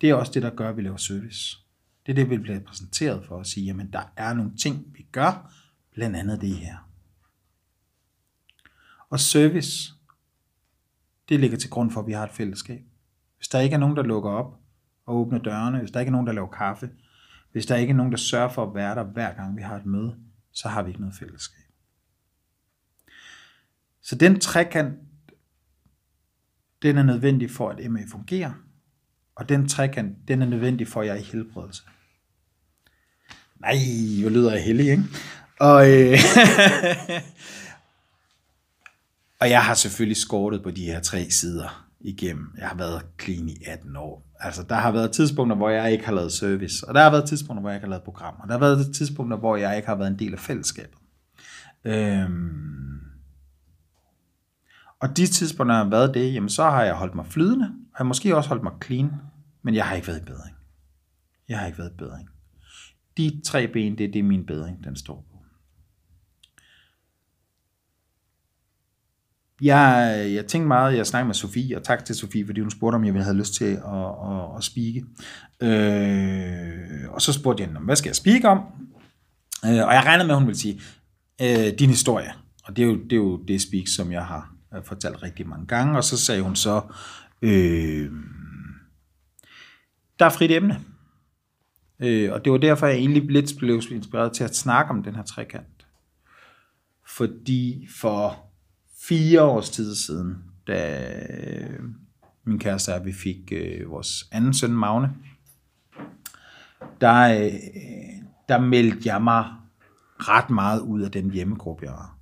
det 0.00 0.10
er 0.10 0.14
også 0.14 0.32
det, 0.32 0.42
der 0.42 0.50
gør, 0.50 0.68
at 0.68 0.76
vi 0.76 0.82
laver 0.82 0.96
service. 0.96 1.56
Det 2.06 2.12
er 2.12 2.16
det, 2.16 2.30
vi 2.30 2.38
bliver 2.38 2.60
præsenteret 2.60 3.26
for 3.26 3.40
at 3.40 3.46
sige, 3.46 3.66
jamen 3.66 3.92
der 3.92 4.12
er 4.16 4.34
nogle 4.34 4.56
ting, 4.56 4.94
vi 4.94 5.06
gør, 5.12 5.52
blandt 5.92 6.16
andet 6.16 6.40
det 6.40 6.56
her. 6.56 6.76
Og 9.10 9.20
service, 9.20 9.92
det 11.28 11.40
ligger 11.40 11.56
til 11.56 11.70
grund 11.70 11.90
for, 11.90 12.00
at 12.00 12.06
vi 12.06 12.12
har 12.12 12.24
et 12.24 12.30
fællesskab. 12.30 12.82
Hvis 13.36 13.48
der 13.48 13.60
ikke 13.60 13.74
er 13.74 13.78
nogen, 13.78 13.96
der 13.96 14.02
lukker 14.02 14.30
op 14.30 14.60
og 15.06 15.16
åbner 15.16 15.38
dørene, 15.38 15.78
hvis 15.78 15.90
der 15.90 16.00
ikke 16.00 16.10
er 16.10 16.12
nogen, 16.12 16.26
der 16.26 16.32
laver 16.32 16.50
kaffe, 16.50 16.90
hvis 17.52 17.66
der 17.66 17.76
ikke 17.76 17.90
er 17.90 17.94
nogen, 17.94 18.12
der 18.12 18.18
sørger 18.18 18.48
for 18.48 18.66
at 18.66 18.74
være 18.74 18.94
der 18.94 19.04
hver 19.04 19.34
gang 19.34 19.56
vi 19.56 19.62
har 19.62 19.76
et 19.76 19.86
møde, 19.86 20.16
så 20.52 20.68
har 20.68 20.82
vi 20.82 20.90
ikke 20.90 21.00
noget 21.00 21.16
fællesskab. 21.16 21.64
Så 24.02 24.14
den 24.14 24.40
trekant, 24.40 24.98
den 26.82 26.98
er 26.98 27.02
nødvendig 27.02 27.50
for, 27.50 27.70
at 27.70 27.90
MA 27.90 28.00
fungerer, 28.10 28.52
og 29.34 29.48
den 29.48 29.68
trekant, 29.68 30.28
den 30.28 30.42
er 30.42 30.46
nødvendig 30.46 30.88
for, 30.88 31.00
at 31.00 31.06
jeg 31.06 31.14
er 31.14 31.20
i 31.20 31.22
helbredelse. 31.22 31.82
Nej, 33.60 33.74
hvor 34.20 34.30
lyder 34.30 34.52
jeg 34.52 34.64
heldig, 34.64 34.90
ikke? 34.90 35.04
Og, 35.60 35.90
øh, 35.90 36.12
og 39.40 39.50
jeg 39.50 39.64
har 39.64 39.74
selvfølgelig 39.74 40.16
skortet 40.16 40.62
på 40.62 40.70
de 40.70 40.84
her 40.84 41.00
tre 41.00 41.30
sider 41.30 41.89
igennem. 42.00 42.54
Jeg 42.58 42.68
har 42.68 42.76
været 42.76 43.02
clean 43.20 43.48
i 43.48 43.56
18 43.66 43.96
år. 43.96 44.26
Altså, 44.40 44.62
der 44.62 44.74
har 44.74 44.92
været 44.92 45.12
tidspunkter, 45.12 45.56
hvor 45.56 45.68
jeg 45.68 45.92
ikke 45.92 46.04
har 46.04 46.12
lavet 46.12 46.32
service, 46.32 46.88
og 46.88 46.94
der 46.94 47.02
har 47.02 47.10
været 47.10 47.28
tidspunkter, 47.28 47.60
hvor 47.60 47.70
jeg 47.70 47.76
ikke 47.76 47.84
har 47.84 47.90
lavet 47.90 48.04
programmer. 48.04 48.44
Der 48.44 48.52
har 48.52 48.58
været 48.58 48.94
tidspunkter, 48.94 49.36
hvor 49.36 49.56
jeg 49.56 49.76
ikke 49.76 49.88
har 49.88 49.96
været 49.96 50.10
en 50.10 50.18
del 50.18 50.32
af 50.32 50.38
fællesskabet. 50.38 50.98
Øhm. 51.84 53.00
Og 55.00 55.16
de 55.16 55.26
tidspunkter, 55.26 55.74
jeg 55.74 55.84
har 55.84 55.90
været 55.90 56.14
det, 56.14 56.34
jamen, 56.34 56.48
så 56.48 56.62
har 56.62 56.84
jeg 56.84 56.94
holdt 56.94 57.14
mig 57.14 57.26
flydende, 57.26 57.66
og 57.66 57.70
jeg 57.70 57.96
har 57.96 58.04
måske 58.04 58.36
også 58.36 58.48
holdt 58.48 58.62
mig 58.62 58.72
clean, 58.84 59.10
men 59.62 59.74
jeg 59.74 59.86
har 59.86 59.94
ikke 59.94 60.08
været 60.08 60.20
i 60.20 60.24
bedring. 60.24 60.56
Jeg 61.48 61.58
har 61.58 61.66
ikke 61.66 61.78
været 61.78 61.90
i 61.90 61.96
bedring. 61.96 62.28
De 63.16 63.40
tre 63.44 63.68
ben, 63.68 63.98
det 63.98 64.04
er 64.04 64.12
det, 64.12 64.24
min 64.24 64.46
bedring, 64.46 64.84
den 64.84 64.96
står 64.96 65.26
på. 65.30 65.36
Jeg, 69.62 70.26
jeg 70.34 70.46
tænkte 70.46 70.68
meget, 70.68 70.96
jeg 70.96 71.06
snakkede 71.06 71.26
med 71.26 71.34
Sofie, 71.34 71.76
og 71.76 71.82
tak 71.82 72.04
til 72.04 72.14
Sofie, 72.14 72.46
fordi 72.46 72.60
hun 72.60 72.70
spurgte, 72.70 72.96
om 72.96 73.04
jeg 73.04 73.24
havde 73.24 73.36
lyst 73.36 73.54
til 73.54 73.64
at, 73.64 73.74
at, 74.30 74.56
at 74.56 74.64
speake. 74.64 75.04
Øh, 75.60 77.10
og 77.10 77.22
så 77.22 77.32
spurgte 77.32 77.60
jeg 77.60 77.68
hende, 77.68 77.80
hvad 77.80 77.96
skal 77.96 78.08
jeg 78.08 78.16
speak 78.16 78.44
om? 78.44 78.58
Øh, 79.64 79.86
og 79.86 79.94
jeg 79.94 80.02
regnede 80.04 80.26
med, 80.26 80.34
at 80.34 80.38
hun 80.38 80.46
ville 80.46 80.60
sige, 80.60 80.80
øh, 81.42 81.78
din 81.78 81.88
historie. 81.88 82.32
Og 82.64 82.76
det 82.76 82.82
er, 82.82 82.86
jo, 82.86 82.94
det 82.94 83.12
er 83.12 83.16
jo 83.16 83.36
det 83.36 83.62
speak, 83.62 83.88
som 83.88 84.12
jeg 84.12 84.26
har 84.26 84.54
øh, 84.76 84.84
fortalt 84.84 85.22
rigtig 85.22 85.48
mange 85.48 85.66
gange. 85.66 85.96
Og 85.96 86.04
så 86.04 86.18
sagde 86.18 86.42
hun 86.42 86.56
så, 86.56 86.82
øh, 87.42 88.10
der 90.18 90.24
er 90.24 90.30
frit 90.30 90.50
emne. 90.50 90.80
Øh, 92.00 92.32
og 92.32 92.44
det 92.44 92.52
var 92.52 92.58
derfor, 92.58 92.86
jeg 92.86 92.96
egentlig 92.96 93.30
lidt 93.30 93.52
blev 93.58 93.82
inspireret 93.90 94.32
til 94.32 94.44
at 94.44 94.56
snakke 94.56 94.90
om 94.90 95.02
den 95.02 95.14
her 95.14 95.22
trekant. 95.22 95.86
Fordi 97.06 97.88
for 97.96 98.49
fire 99.08 99.42
års 99.42 99.70
tid 99.70 99.94
siden, 99.94 100.38
da 100.66 101.10
øh, 101.40 101.80
min 102.44 102.58
kæreste 102.58 102.94
og 102.94 103.04
vi 103.04 103.12
fik 103.12 103.52
øh, 103.52 103.90
vores 103.90 104.28
anden 104.32 104.54
søn, 104.54 104.72
Magne, 104.72 105.14
der, 107.00 107.44
øh, 107.44 107.52
der 108.48 108.60
meldte 108.60 109.08
jeg 109.08 109.22
mig 109.22 109.44
ret 110.18 110.50
meget 110.50 110.80
ud 110.80 111.00
af 111.00 111.10
den 111.10 111.30
hjemmegruppe, 111.30 111.84
jeg 111.84 111.92
var. 111.92 112.16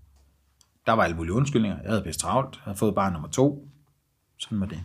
Der 0.86 0.92
var 0.92 1.02
alle 1.02 1.16
mulige 1.16 1.32
undskyldninger. 1.32 1.78
Jeg 1.82 1.90
havde 1.90 2.02
bedst 2.02 2.20
travlt. 2.20 2.56
Jeg 2.56 2.62
havde 2.64 2.78
fået 2.78 2.94
barn 2.94 3.12
nummer 3.12 3.28
to. 3.28 3.68
Sådan 4.38 4.60
var 4.60 4.66
det. 4.66 4.80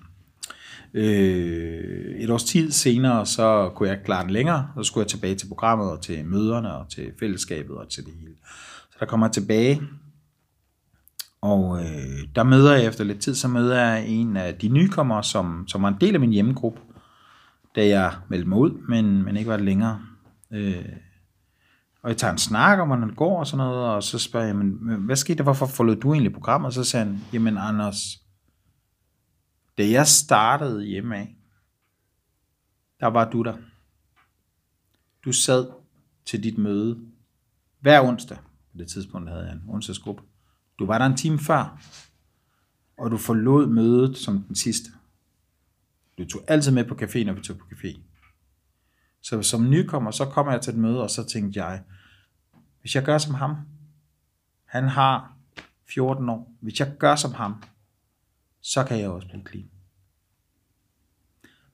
Øh, 0.93 2.15
et 2.19 2.29
års 2.29 2.43
tid 2.43 2.71
senere, 2.71 3.25
så 3.25 3.71
kunne 3.75 3.89
jeg 3.89 3.99
klare 4.05 4.23
den 4.23 4.31
længere. 4.31 4.71
Så 4.77 4.83
skulle 4.83 5.03
jeg 5.03 5.09
tilbage 5.09 5.35
til 5.35 5.47
programmet 5.47 5.91
og 5.91 6.01
til 6.01 6.25
møderne 6.25 6.73
og 6.73 6.89
til 6.89 7.11
fællesskabet 7.19 7.77
og 7.77 7.89
til 7.89 8.05
det 8.05 8.13
hele. 8.19 8.35
Så 8.91 8.97
der 8.99 9.05
kommer 9.05 9.27
jeg 9.27 9.33
tilbage 9.33 9.81
og 11.43 11.79
øh, 11.79 12.27
der 12.35 12.43
møder 12.43 12.75
jeg 12.75 12.85
efter 12.85 13.03
lidt 13.03 13.21
tid, 13.21 13.35
så 13.35 13.47
møder 13.47 13.79
jeg 13.79 14.07
en 14.07 14.37
af 14.37 14.55
de 14.55 14.67
nykommere, 14.67 15.23
som, 15.23 15.67
som 15.67 15.81
var 15.81 15.87
en 15.87 15.97
del 16.01 16.13
af 16.13 16.19
min 16.19 16.31
hjemmegruppe, 16.31 16.81
da 17.75 17.87
jeg 17.87 18.13
meldte 18.29 18.49
mig 18.49 18.57
ud, 18.57 18.71
men, 18.71 19.23
men 19.23 19.37
ikke 19.37 19.49
var 19.49 19.57
det 19.57 19.65
længere. 19.65 20.01
Øh, 20.51 20.85
og 22.03 22.09
jeg 22.09 22.17
tager 22.17 22.31
en 22.31 22.37
snak 22.37 22.79
om, 22.79 22.87
hvordan 22.87 23.09
det 23.09 23.17
går 23.17 23.39
og 23.39 23.47
sådan 23.47 23.65
noget, 23.65 23.85
og 23.85 24.03
så 24.03 24.19
spørger 24.19 24.45
jeg, 24.45 24.55
men, 24.55 24.71
hvad 25.05 25.15
skete 25.15 25.37
der, 25.37 25.43
hvorfor 25.43 25.65
forlod 25.65 25.95
du 25.95 26.13
egentlig 26.13 26.33
programmet? 26.33 26.67
Og 26.67 26.73
så 26.73 26.83
sagde 26.83 27.05
han, 27.05 27.21
jamen 27.33 27.57
Anders, 27.57 27.97
da 29.77 29.89
jeg 29.89 30.07
startede 30.07 30.85
hjemme 30.85 31.17
af, 31.17 31.35
der 32.99 33.07
var 33.07 33.29
du 33.29 33.41
der. 33.41 33.55
Du 35.25 35.31
sad 35.31 35.67
til 36.25 36.43
dit 36.43 36.57
møde 36.57 36.99
hver 37.79 38.01
onsdag. 38.01 38.37
På 38.71 38.77
det 38.77 38.87
tidspunkt 38.87 39.29
havde 39.29 39.43
jeg 39.43 39.53
en 39.53 39.63
onsdagsgruppe. 39.69 40.23
Du 40.79 40.85
var 40.85 40.97
der 40.97 41.05
en 41.05 41.17
time 41.17 41.39
før, 41.39 41.81
og 42.97 43.11
du 43.11 43.17
forlod 43.17 43.67
mødet 43.67 44.17
som 44.17 44.43
den 44.43 44.55
sidste. 44.55 44.89
Du 46.17 46.25
tog 46.25 46.41
altid 46.47 46.71
med 46.71 46.85
på 46.85 46.95
café, 46.95 47.23
når 47.23 47.33
vi 47.33 47.41
tog 47.41 47.57
på 47.57 47.65
café. 47.71 47.99
Så 49.21 49.41
som 49.41 49.69
nykommer, 49.69 50.11
så 50.11 50.25
kommer 50.25 50.51
jeg 50.51 50.61
til 50.61 50.73
et 50.73 50.79
møde, 50.79 51.01
og 51.01 51.09
så 51.09 51.23
tænkte 51.23 51.63
jeg, 51.63 51.83
hvis 52.81 52.95
jeg 52.95 53.03
gør 53.03 53.17
som 53.17 53.33
ham, 53.33 53.55
han 54.65 54.87
har 54.87 55.37
14 55.93 56.29
år, 56.29 56.53
hvis 56.59 56.79
jeg 56.79 56.93
gør 56.99 57.15
som 57.15 57.33
ham, 57.33 57.63
så 58.61 58.83
kan 58.83 58.99
jeg 58.99 59.09
også 59.09 59.27
blive 59.27 59.43
clean. 59.49 59.69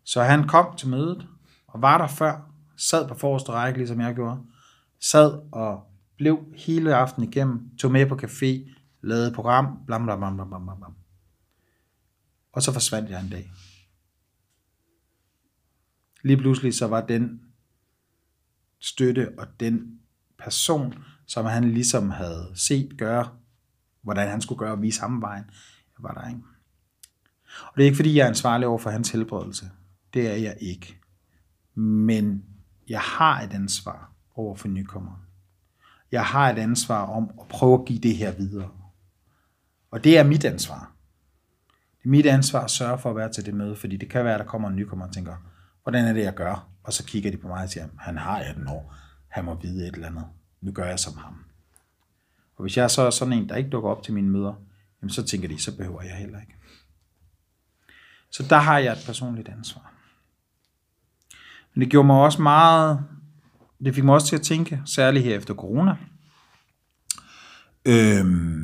Så 0.03 0.23
han 0.23 0.47
kom 0.47 0.75
til 0.77 0.89
mødet, 0.89 1.27
og 1.67 1.81
var 1.81 1.97
der 1.97 2.07
før, 2.07 2.51
sad 2.77 3.07
på 3.07 3.13
forreste 3.13 3.51
række, 3.51 3.79
ligesom 3.79 4.01
jeg 4.01 4.15
gjorde, 4.15 4.41
sad 4.99 5.39
og 5.51 5.91
blev 6.17 6.45
hele 6.55 6.95
aftenen 6.95 7.29
igennem, 7.29 7.77
tog 7.77 7.91
med 7.91 8.05
på 8.05 8.15
café, 8.15 8.78
lavede 9.01 9.33
program, 9.33 9.85
blam, 9.85 10.03
blam, 10.03 10.19
blam, 10.19 10.35
blam, 10.35 10.49
blam, 10.49 10.77
blam. 10.77 10.93
Og 12.51 12.62
så 12.62 12.73
forsvandt 12.73 13.09
jeg 13.09 13.21
en 13.21 13.29
dag. 13.29 13.51
Lige 16.23 16.38
pludselig 16.38 16.73
så 16.73 16.88
var 16.88 17.05
den 17.05 17.41
støtte 18.79 19.39
og 19.39 19.59
den 19.59 19.99
person, 20.38 20.93
som 21.25 21.45
han 21.45 21.71
ligesom 21.71 22.09
havde 22.09 22.51
set 22.55 22.97
gøre, 22.97 23.29
hvordan 24.01 24.29
han 24.29 24.41
skulle 24.41 24.59
gøre 24.59 24.71
og 24.71 24.81
vise 24.81 25.01
ham 25.01 25.21
vejen, 25.21 25.43
jeg 25.97 26.03
var 26.03 26.13
der 26.13 26.27
ikke. 26.27 26.41
Og 27.62 27.73
det 27.75 27.83
er 27.83 27.85
ikke, 27.85 27.95
fordi 27.95 28.15
jeg 28.15 28.23
er 28.23 28.27
ansvarlig 28.27 28.67
over 28.67 28.77
for 28.79 28.89
hans 28.89 29.09
helbredelse. 29.09 29.71
Det 30.13 30.27
er 30.27 30.35
jeg 30.35 30.57
ikke. 30.59 30.99
Men 31.75 32.45
jeg 32.89 33.01
har 33.01 33.41
et 33.41 33.53
ansvar 33.53 34.12
over 34.35 34.55
for 34.55 34.67
nykommeren. 34.67 35.21
Jeg 36.12 36.25
har 36.25 36.49
et 36.49 36.57
ansvar 36.57 37.05
om 37.05 37.31
at 37.41 37.47
prøve 37.47 37.79
at 37.79 37.85
give 37.85 37.99
det 37.99 38.15
her 38.15 38.31
videre. 38.31 38.69
Og 39.91 40.04
det 40.04 40.17
er 40.17 40.23
mit 40.23 40.45
ansvar. 40.45 40.91
Det 41.99 42.06
er 42.06 42.10
mit 42.10 42.25
ansvar 42.25 42.63
at 42.63 42.71
sørge 42.71 42.99
for 42.99 43.10
at 43.10 43.15
være 43.15 43.32
til 43.34 43.45
det 43.45 43.54
møde, 43.54 43.75
fordi 43.75 43.97
det 43.97 44.10
kan 44.10 44.25
være, 44.25 44.34
at 44.34 44.39
der 44.39 44.45
kommer 44.45 44.69
en 44.69 44.75
nykommer 44.75 45.08
og 45.08 45.13
tænker, 45.13 45.36
hvordan 45.84 46.06
er 46.06 46.13
det, 46.13 46.23
jeg 46.23 46.34
gør? 46.34 46.69
Og 46.84 46.93
så 46.93 47.06
kigger 47.06 47.32
de 47.32 47.38
på 47.38 47.47
mig 47.47 47.63
og 47.63 47.69
siger, 47.69 47.88
han 47.99 48.17
har 48.17 48.39
18 48.39 48.67
år, 48.67 48.95
han 49.28 49.45
må 49.45 49.56
vide 49.56 49.88
et 49.88 49.93
eller 49.93 50.08
andet. 50.08 50.25
Nu 50.62 50.71
gør 50.71 50.86
jeg 50.86 50.99
som 50.99 51.17
ham. 51.17 51.43
Og 52.56 52.62
hvis 52.62 52.78
jeg 52.78 52.91
så 52.91 53.02
er 53.02 53.10
sådan 53.10 53.34
en, 53.34 53.49
der 53.49 53.56
ikke 53.56 53.69
dukker 53.69 53.89
op 53.89 54.04
til 54.04 54.13
mine 54.13 54.30
møder, 54.30 54.54
jamen 55.02 55.10
så 55.10 55.25
tænker 55.25 55.47
de, 55.47 55.62
så 55.62 55.78
behøver 55.78 56.02
jeg 56.02 56.15
heller 56.15 56.39
ikke. 56.39 56.56
Så 58.32 58.43
der 58.49 58.58
har 58.58 58.78
jeg 58.78 58.93
et 58.93 59.04
personligt 59.06 59.49
ansvar. 59.49 59.93
Men 61.73 61.82
det 61.82 61.89
gjorde 61.89 62.08
mig 62.08 62.15
også 62.15 62.41
meget, 62.41 63.06
det 63.86 63.95
fik 63.95 64.04
mig 64.04 64.13
også 64.13 64.28
til 64.28 64.36
at 64.36 64.41
tænke, 64.41 64.82
særligt 64.86 65.25
her 65.25 65.36
efter 65.36 65.54
corona, 65.54 65.95
øhm, 67.86 68.59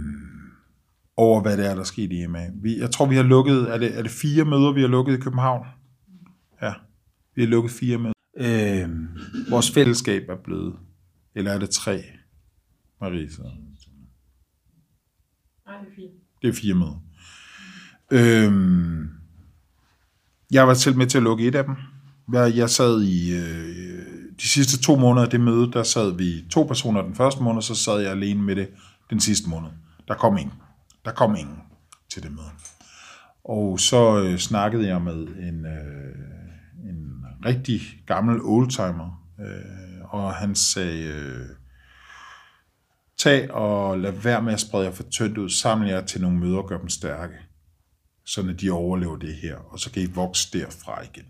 over 1.17 1.41
hvad 1.41 1.57
det 1.57 1.65
er, 1.65 1.75
der 1.75 1.83
skete 1.83 2.15
i 2.15 2.23
EMA. 2.23 2.49
Vi, 2.53 2.79
jeg 2.79 2.91
tror, 2.91 3.05
vi 3.05 3.15
har 3.15 3.23
lukket, 3.23 3.73
er 3.73 3.77
det, 3.77 3.97
er 3.97 4.01
det 4.01 4.11
fire 4.11 4.45
møder, 4.45 4.71
vi 4.71 4.81
har 4.81 4.87
lukket 4.87 5.13
i 5.13 5.17
København? 5.21 5.65
Ja, 6.61 6.73
vi 7.35 7.41
har 7.41 7.49
lukket 7.49 7.71
fire 7.71 7.97
møder. 7.97 8.13
Øhm, 8.37 9.07
vores 9.49 9.71
fællesskab 9.71 10.29
er 10.29 10.35
blevet, 10.43 10.75
eller 11.35 11.51
er 11.51 11.59
det 11.59 11.69
tre, 11.69 12.03
Marie? 13.01 13.31
Så? 13.31 13.41
Nej, 13.41 13.51
det 15.77 15.87
er 15.87 15.91
fint. 15.95 16.11
Det 16.41 16.49
er 16.49 16.53
fire 16.53 16.73
møder. 16.73 17.01
Øhm, 18.11 19.09
jeg 20.51 20.67
var 20.67 20.73
selv 20.73 20.97
med 20.97 21.07
til 21.07 21.17
at 21.17 21.23
lukke 21.23 21.47
et 21.47 21.55
af 21.55 21.63
dem. 21.63 21.75
Jeg, 22.33 22.57
jeg 22.57 22.69
sad 22.69 23.03
i 23.03 23.35
øh, 23.35 24.05
de 24.41 24.47
sidste 24.47 24.81
to 24.81 24.95
måneder 24.95 25.25
af 25.25 25.31
det 25.31 25.41
møde, 25.41 25.71
der 25.71 25.83
sad 25.83 26.17
vi 26.17 26.45
to 26.49 26.63
personer 26.63 27.01
den 27.01 27.15
første 27.15 27.43
måned, 27.43 27.61
så 27.61 27.75
sad 27.75 27.99
jeg 27.99 28.11
alene 28.11 28.41
med 28.41 28.55
det 28.55 28.69
den 29.09 29.19
sidste 29.19 29.49
måned. 29.49 29.69
Der 30.07 30.13
kom 30.13 30.37
ingen. 30.37 30.53
Der 31.05 31.11
kom 31.11 31.35
ingen 31.35 31.61
til 32.13 32.23
det 32.23 32.31
møde. 32.31 32.51
Og 33.43 33.79
så 33.79 34.23
øh, 34.23 34.37
snakkede 34.37 34.87
jeg 34.87 35.01
med 35.01 35.27
en, 35.27 35.65
øh, 35.65 36.15
en 36.89 37.25
rigtig 37.45 37.81
gammel 38.07 38.41
oldtimer, 38.41 39.27
øh, 39.39 40.13
og 40.13 40.33
han 40.33 40.55
sagde, 40.55 41.03
øh, 41.03 41.45
tag 43.17 43.51
og 43.51 43.99
lad 43.99 44.11
være 44.11 44.41
med 44.41 44.53
at 44.53 44.59
sprede 44.59 44.85
jer 44.85 44.91
for 44.91 45.03
tyndt 45.03 45.37
ud, 45.37 45.49
samle 45.49 45.87
jer 45.87 46.05
til 46.05 46.21
nogle 46.21 46.39
møder 46.39 46.57
og 46.57 46.67
gør 46.67 46.77
dem 46.77 46.89
stærke, 46.89 47.33
så 48.25 48.55
de 48.61 48.69
overlever 48.71 49.17
det 49.17 49.35
her, 49.35 49.55
og 49.57 49.79
så 49.79 49.91
kan 49.91 50.03
I 50.03 50.05
vokse 50.05 50.59
derfra 50.59 51.03
igen. 51.03 51.25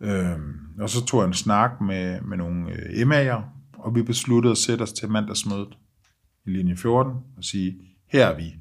Øhm, 0.00 0.80
og 0.80 0.90
så 0.90 1.06
tog 1.06 1.20
jeg 1.20 1.26
en 1.26 1.34
snak 1.34 1.80
med, 1.80 2.20
med 2.20 2.36
nogle 2.36 2.72
øh, 2.72 3.06
MA'er, 3.08 3.42
og 3.72 3.94
vi 3.94 4.02
besluttede 4.02 4.52
at 4.52 4.58
sætte 4.58 4.82
os 4.82 4.92
til 4.92 5.08
mandagsmødet 5.08 5.78
i 6.46 6.50
linje 6.50 6.76
14 6.76 7.12
og 7.36 7.44
sige, 7.44 7.89
her 8.10 8.26
er 8.26 8.36
vi, 8.36 8.56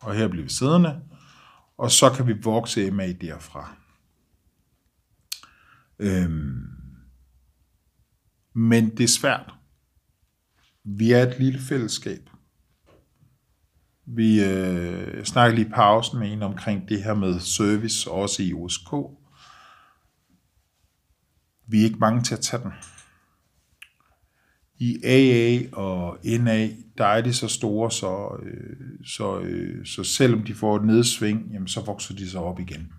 og 0.00 0.14
her 0.14 0.28
bliver 0.28 0.44
vi 0.44 0.50
siddende, 0.50 1.02
og 1.78 1.90
så 1.90 2.10
kan 2.10 2.26
vi 2.26 2.32
vokse 2.42 2.90
MA 2.90 3.12
derfra. 3.12 3.76
Øhm, 5.98 6.76
men 8.52 8.96
det 8.96 9.04
er 9.04 9.08
svært. 9.08 9.54
Vi 10.84 11.12
er 11.12 11.22
et 11.22 11.40
lille 11.40 11.60
fællesskab. 11.60 12.30
Vi 14.04 14.44
øh, 14.44 15.24
snakker 15.24 15.56
lige 15.56 15.66
i 15.66 15.70
pausen 15.70 16.18
med 16.18 16.32
en 16.32 16.42
omkring 16.42 16.88
det 16.88 17.04
her 17.04 17.14
med 17.14 17.40
service, 17.40 18.10
også 18.10 18.42
i 18.42 18.52
OSK. 18.52 18.92
Vi 21.66 21.80
er 21.80 21.84
ikke 21.84 21.98
mange 21.98 22.22
til 22.22 22.34
at 22.34 22.40
tage 22.40 22.62
den. 22.62 22.72
I 24.78 25.00
AA 25.04 25.76
og 25.76 26.18
NA, 26.24 26.68
der 26.98 27.06
er 27.06 27.20
de 27.20 27.32
så 27.32 27.48
store, 27.48 27.90
så, 27.90 28.40
øh, 28.42 28.76
så, 29.04 29.40
øh, 29.40 29.86
så 29.86 30.04
selvom 30.04 30.42
de 30.42 30.54
får 30.54 30.76
et 30.76 30.84
nedsving, 30.84 31.50
jamen, 31.52 31.68
så 31.68 31.80
vokser 31.80 32.14
de 32.14 32.30
så 32.30 32.38
op 32.38 32.60
igen. 32.60 32.92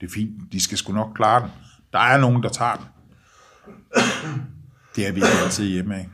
Det 0.00 0.06
er 0.06 0.12
fint, 0.12 0.52
de 0.52 0.60
skal 0.60 0.78
sgu 0.78 0.92
nok 0.92 1.14
klare 1.14 1.42
den. 1.42 1.50
Der 1.92 1.98
er 1.98 2.20
nogen, 2.20 2.42
der 2.42 2.48
tager 2.48 2.76
den. 2.76 2.86
Det 4.96 5.06
er 5.06 5.12
vi 5.12 5.16
ikke 5.16 5.42
altid 5.44 5.68
hjemme 5.68 5.96
af. 5.96 6.08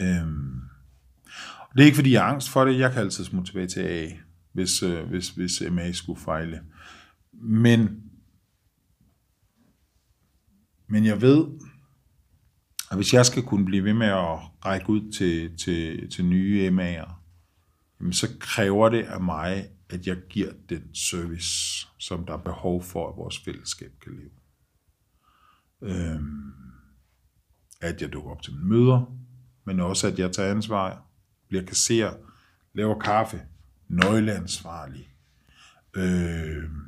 Øhm. 0.00 0.60
Det 1.72 1.82
er 1.82 1.84
ikke, 1.84 1.96
fordi 1.96 2.12
jeg 2.12 2.22
har 2.22 2.32
angst 2.32 2.48
for 2.48 2.64
det. 2.64 2.78
Jeg 2.78 2.92
kan 2.92 3.00
altid 3.00 3.24
smutte 3.24 3.50
tilbage 3.50 3.66
til 3.66 3.80
AA, 3.80 4.08
hvis, 4.52 4.82
øh, 4.82 5.08
hvis, 5.08 5.28
hvis 5.28 5.62
MA 5.70 5.92
skulle 5.92 6.20
fejle. 6.20 6.60
Men, 7.32 8.02
men 10.88 11.04
jeg 11.04 11.20
ved, 11.20 11.46
og 12.90 12.96
hvis 12.96 13.14
jeg 13.14 13.26
skal 13.26 13.42
kunne 13.42 13.64
blive 13.64 13.84
ved 13.84 13.94
med 13.94 14.06
at 14.06 14.38
række 14.64 14.90
ud 14.90 15.12
til, 15.12 15.56
til, 15.58 16.10
til 16.10 16.24
nye 16.24 16.70
MA'er, 16.70 17.12
jamen 18.00 18.12
så 18.12 18.36
kræver 18.40 18.88
det 18.88 19.02
af 19.02 19.20
mig, 19.20 19.68
at 19.88 20.06
jeg 20.06 20.16
giver 20.30 20.52
den 20.68 20.94
service, 20.94 21.86
som 21.98 22.26
der 22.26 22.32
er 22.32 22.42
behov 22.42 22.82
for, 22.82 23.08
at 23.08 23.16
vores 23.16 23.38
fællesskab 23.38 23.92
kan 24.02 24.12
leve. 24.12 24.30
Øhm, 25.82 26.52
at 27.80 28.02
jeg 28.02 28.12
dukker 28.12 28.30
op 28.30 28.42
til 28.42 28.54
møder, 28.54 29.18
men 29.64 29.80
også 29.80 30.06
at 30.06 30.18
jeg 30.18 30.32
tager 30.32 30.50
ansvar, 30.50 31.02
bliver 31.48 31.64
kasserer, 31.64 32.14
laver 32.74 32.98
kaffe, 32.98 33.42
nøgleansvarlig. 33.88 35.14
Øhm, 35.96 36.82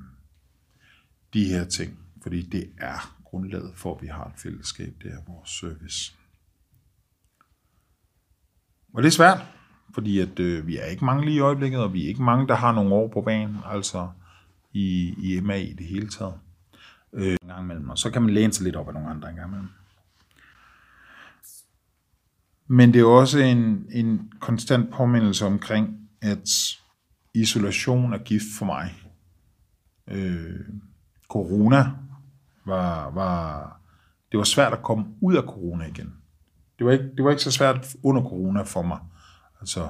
de 1.35 1.45
her 1.45 1.65
ting, 1.65 1.99
fordi 2.23 2.43
det 2.43 2.73
er 2.79 3.20
grundlaget 3.31 3.73
for, 3.77 3.95
at 3.95 4.03
vi 4.03 4.07
har 4.07 4.25
et 4.25 4.33
fællesskab, 4.37 4.95
det 5.03 5.13
er 5.13 5.33
vores 5.33 5.51
service. 5.51 6.15
Og 8.95 9.03
det 9.03 9.09
er 9.09 9.13
svært, 9.13 9.39
fordi 9.95 10.19
at, 10.19 10.39
øh, 10.39 10.67
vi 10.67 10.77
er 10.77 10.85
ikke 10.85 11.05
mange 11.05 11.25
lige 11.25 11.37
i 11.37 11.41
øjeblikket, 11.41 11.81
og 11.81 11.93
vi 11.93 12.05
er 12.05 12.09
ikke 12.09 12.23
mange, 12.23 12.49
der 12.49 12.55
har 12.55 12.73
nogle 12.73 12.95
år 12.95 13.09
på 13.09 13.21
banen, 13.21 13.57
altså 13.67 14.09
i, 14.73 15.15
i 15.19 15.41
MA 15.41 15.55
i 15.55 15.73
det 15.73 15.87
hele 15.87 16.09
taget. 16.09 16.35
Øh, 17.13 17.37
en 17.43 17.49
gang 17.49 17.65
imellem, 17.65 17.91
og 17.91 17.99
så 17.99 18.11
kan 18.11 18.23
man 18.23 18.35
læne 18.35 18.53
sig 18.53 18.65
lidt 18.65 18.77
op 18.77 18.89
af 18.89 18.95
nogle 18.95 19.11
andre 19.11 19.31
en 19.31 19.37
gang 19.37 19.49
imellem. 19.49 19.69
Men 22.67 22.93
det 22.93 23.01
er 23.01 23.05
også 23.05 23.39
en, 23.39 23.87
en 23.91 24.33
konstant 24.41 24.93
påmindelse 24.93 25.47
omkring, 25.47 26.09
at 26.23 26.49
isolation 27.35 28.13
er 28.13 28.19
gift 28.19 28.45
for 28.59 28.65
mig. 28.65 28.95
Øh, 30.09 30.61
corona 31.29 31.91
var, 32.71 33.11
var, 33.11 33.81
det 34.33 34.39
var 34.39 34.45
svært 34.45 34.73
at 34.73 34.83
komme 34.83 35.05
ud 35.21 35.37
af 35.37 35.43
corona 35.43 35.85
igen. 35.85 36.15
Det 36.79 36.87
var 36.87 36.93
ikke, 36.93 37.11
det 37.17 37.25
var 37.25 37.31
ikke 37.31 37.43
så 37.43 37.51
svært 37.51 37.97
under 38.03 38.23
corona 38.23 38.63
for 38.63 38.83
mig. 38.83 38.99
Altså, 39.61 39.89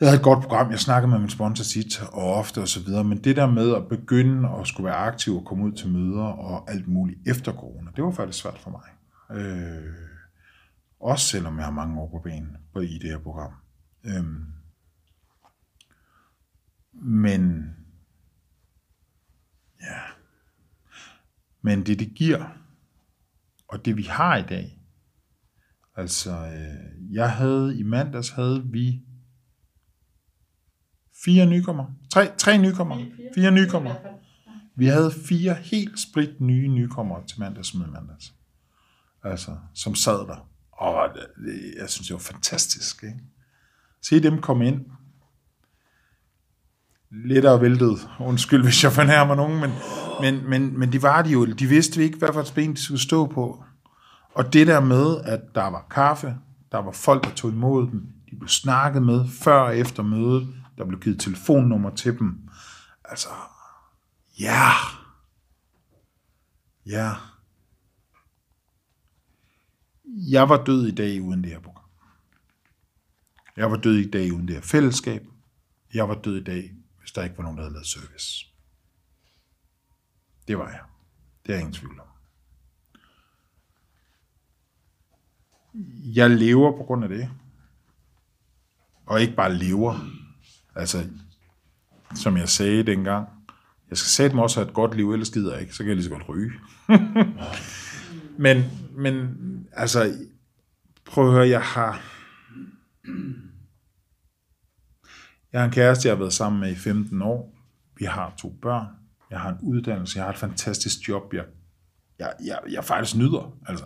jeg 0.00 0.08
havde 0.08 0.16
et 0.18 0.24
godt 0.24 0.42
program, 0.42 0.70
jeg 0.70 0.80
snakkede 0.80 1.10
med 1.10 1.18
min 1.18 1.30
sponsor 1.30 1.64
tit 1.64 2.02
og 2.02 2.34
ofte 2.34 2.60
og 2.60 2.68
så 2.68 2.84
videre, 2.84 3.04
men 3.04 3.24
det 3.24 3.36
der 3.36 3.46
med 3.46 3.74
at 3.74 3.88
begynde 3.88 4.48
at 4.60 4.66
skulle 4.66 4.84
være 4.84 4.96
aktiv 4.96 5.36
og 5.36 5.44
komme 5.44 5.64
ud 5.64 5.72
til 5.72 5.92
møder 5.92 6.24
og 6.24 6.70
alt 6.70 6.88
muligt 6.88 7.18
efter 7.26 7.52
corona, 7.52 7.90
det 7.96 8.04
var 8.04 8.10
faktisk 8.10 8.38
svært 8.38 8.58
for 8.58 8.70
mig. 8.70 8.82
Øh, 9.40 9.94
også 11.00 11.26
selvom 11.26 11.56
jeg 11.56 11.64
har 11.64 11.72
mange 11.72 12.00
år 12.00 12.10
på 12.10 12.18
banen 12.24 12.56
på 12.72 12.80
i 12.80 12.98
det 13.02 13.10
her 13.10 13.18
program. 13.18 13.52
Øh, 14.04 14.24
men 16.92 17.74
ja, 19.80 20.00
men 21.66 21.86
det 21.86 21.98
det 21.98 22.14
giver, 22.14 22.44
og 23.68 23.84
det 23.84 23.96
vi 23.96 24.02
har 24.02 24.36
i 24.36 24.42
dag, 24.42 24.78
altså 25.96 26.30
øh, 26.30 27.14
jeg 27.14 27.32
havde 27.32 27.78
i 27.78 27.82
mandags 27.82 28.30
havde 28.30 28.66
vi 28.66 29.02
fire 31.24 31.46
nykommer, 31.46 31.86
tre, 32.12 32.36
tre 32.38 32.58
nykommer, 32.58 33.04
fire 33.34 33.50
nykommer. 33.50 33.94
Vi 34.76 34.86
havde 34.86 35.12
fire 35.28 35.54
helt 35.54 36.00
sprit 36.00 36.40
nye 36.40 36.68
nykommer 36.68 37.26
til 37.26 37.40
mandags 37.40 37.74
med 37.74 37.86
mandags. 37.86 38.34
Altså, 39.22 39.56
som 39.74 39.94
sad 39.94 40.18
der. 40.18 40.48
Og 40.72 41.08
det, 41.14 41.74
jeg 41.80 41.90
synes, 41.90 42.06
det 42.06 42.14
var 42.14 42.20
fantastisk. 42.32 43.02
Ikke? 43.02 43.20
Se 44.02 44.22
dem 44.22 44.40
komme 44.40 44.68
ind. 44.68 44.86
Lettere 47.10 47.60
væltet. 47.60 48.08
Undskyld, 48.20 48.62
hvis 48.62 48.84
jeg 48.84 48.92
fornærmer 48.92 49.34
nogen, 49.34 49.60
men, 49.60 49.70
men, 50.20 50.50
men, 50.50 50.78
men 50.78 50.92
de 50.92 51.02
var 51.02 51.22
de 51.22 51.30
jo. 51.30 51.44
De 51.44 51.66
vidste 51.66 52.04
ikke, 52.04 52.18
hvad 52.18 52.32
for 52.32 52.40
et 52.40 52.52
ben 52.54 52.72
de 52.72 52.82
skulle 52.82 53.00
stå 53.00 53.26
på. 53.26 53.64
Og 54.34 54.52
det 54.52 54.66
der 54.66 54.80
med, 54.80 55.20
at 55.24 55.40
der 55.54 55.66
var 55.66 55.86
kaffe, 55.90 56.36
der 56.72 56.78
var 56.78 56.92
folk, 56.92 57.24
der 57.24 57.34
tog 57.34 57.50
imod 57.50 57.86
dem, 57.90 58.06
de 58.30 58.36
blev 58.36 58.48
snakket 58.48 59.02
med 59.02 59.28
før 59.28 59.60
og 59.60 59.76
efter 59.76 60.02
mødet, 60.02 60.54
der 60.78 60.84
blev 60.84 61.00
givet 61.00 61.20
telefonnummer 61.20 61.90
til 61.90 62.18
dem. 62.18 62.48
Altså, 63.04 63.28
ja. 64.40 64.70
Ja. 66.86 67.12
Jeg 70.30 70.48
var 70.48 70.64
død 70.64 70.86
i 70.86 70.94
dag 70.94 71.22
uden 71.22 71.42
det 71.42 71.52
her 71.52 71.60
program. 71.60 71.84
Jeg 73.56 73.70
var 73.70 73.76
død 73.76 73.96
i 73.96 74.10
dag 74.10 74.32
uden 74.32 74.48
det 74.48 74.54
her 74.54 74.62
fællesskab. 74.62 75.26
Jeg 75.94 76.08
var 76.08 76.14
død 76.14 76.36
i 76.36 76.44
dag, 76.44 76.72
hvis 77.00 77.12
der 77.12 77.24
ikke 77.24 77.36
var 77.36 77.42
nogen, 77.42 77.58
der 77.58 77.64
havde 77.64 77.74
lavet 77.74 77.86
service. 77.86 78.46
Det 80.48 80.58
var 80.58 80.68
jeg. 80.68 80.80
Det 81.46 81.54
er 81.54 81.58
ingen 81.58 81.72
tvivl 81.72 82.00
om. 82.00 82.06
Jeg 86.14 86.30
lever 86.30 86.76
på 86.76 86.82
grund 86.82 87.04
af 87.04 87.08
det. 87.08 87.30
Og 89.06 89.20
ikke 89.20 89.36
bare 89.36 89.54
lever. 89.54 90.10
Altså, 90.74 91.08
som 92.14 92.36
jeg 92.36 92.48
sagde 92.48 92.82
dengang, 92.82 93.28
jeg 93.90 93.98
skal 93.98 94.08
sætte 94.08 94.36
mig 94.36 94.42
også 94.42 94.60
have 94.60 94.68
et 94.68 94.74
godt 94.74 94.96
liv, 94.96 95.12
ellers 95.12 95.30
gider 95.30 95.52
jeg 95.52 95.60
ikke, 95.60 95.74
så 95.74 95.78
kan 95.78 95.88
jeg 95.88 95.96
lige 95.96 96.04
så 96.04 96.10
godt 96.10 96.28
ryge. 96.28 96.52
men, 98.44 98.64
men, 98.90 99.36
altså, 99.72 100.14
prøv 101.04 101.26
at 101.26 101.32
høre, 101.32 101.48
jeg 101.48 101.62
har, 101.62 102.02
jeg 105.52 105.60
har 105.60 105.64
en 105.64 105.72
kæreste, 105.72 106.08
jeg 106.08 106.16
har 106.16 106.18
været 106.18 106.32
sammen 106.32 106.60
med 106.60 106.72
i 106.72 106.74
15 106.74 107.22
år. 107.22 107.54
Vi 107.98 108.04
har 108.04 108.34
to 108.38 108.58
børn. 108.62 108.86
Jeg 109.30 109.40
har 109.40 109.50
en 109.50 109.58
uddannelse. 109.62 110.18
Jeg 110.18 110.24
har 110.24 110.32
et 110.32 110.38
fantastisk 110.38 111.08
job. 111.08 111.34
Jeg, 111.34 111.44
jeg, 112.18 112.32
jeg, 112.44 112.58
jeg 112.70 112.84
faktisk 112.84 113.16
nyder. 113.16 113.58
Altså. 113.66 113.84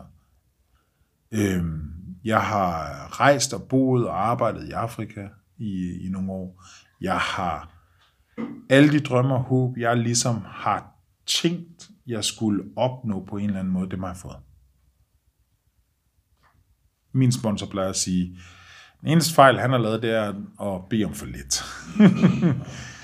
Øhm, 1.33 1.91
jeg 2.25 2.43
har 2.43 3.21
rejst 3.21 3.55
og 3.55 3.63
boet 3.63 4.09
og 4.09 4.29
arbejdet 4.29 4.69
i 4.69 4.71
Afrika 4.71 5.29
i, 5.59 6.07
i 6.07 6.09
nogle 6.09 6.33
år. 6.33 6.65
Jeg 7.01 7.19
har 7.19 7.81
alle 8.71 8.93
de 8.93 9.01
drømme 9.01 9.35
og 9.35 9.43
håb, 9.43 9.77
jeg 9.77 9.97
ligesom 9.97 10.43
har 10.47 10.93
tænkt, 11.27 11.91
jeg 12.07 12.25
skulle 12.25 12.65
opnå 12.77 13.25
på 13.25 13.37
en 13.37 13.47
eller 13.47 13.61
anden 13.61 13.73
måde, 13.73 13.91
det 13.91 13.99
har 13.99 14.07
jeg 14.07 14.17
fået. 14.17 14.37
Min 17.13 17.33
sponsor 17.33 17.67
plejer 17.67 17.89
at 17.89 17.97
sige, 17.97 18.39
den 19.01 19.09
eneste 19.09 19.35
fejl, 19.35 19.59
han 19.59 19.71
har 19.71 19.79
lavet, 19.79 20.03
det 20.03 20.11
er 20.11 20.29
at 20.75 20.89
bede 20.91 21.05
om 21.05 21.15
for 21.15 21.27
lidt. 21.27 21.65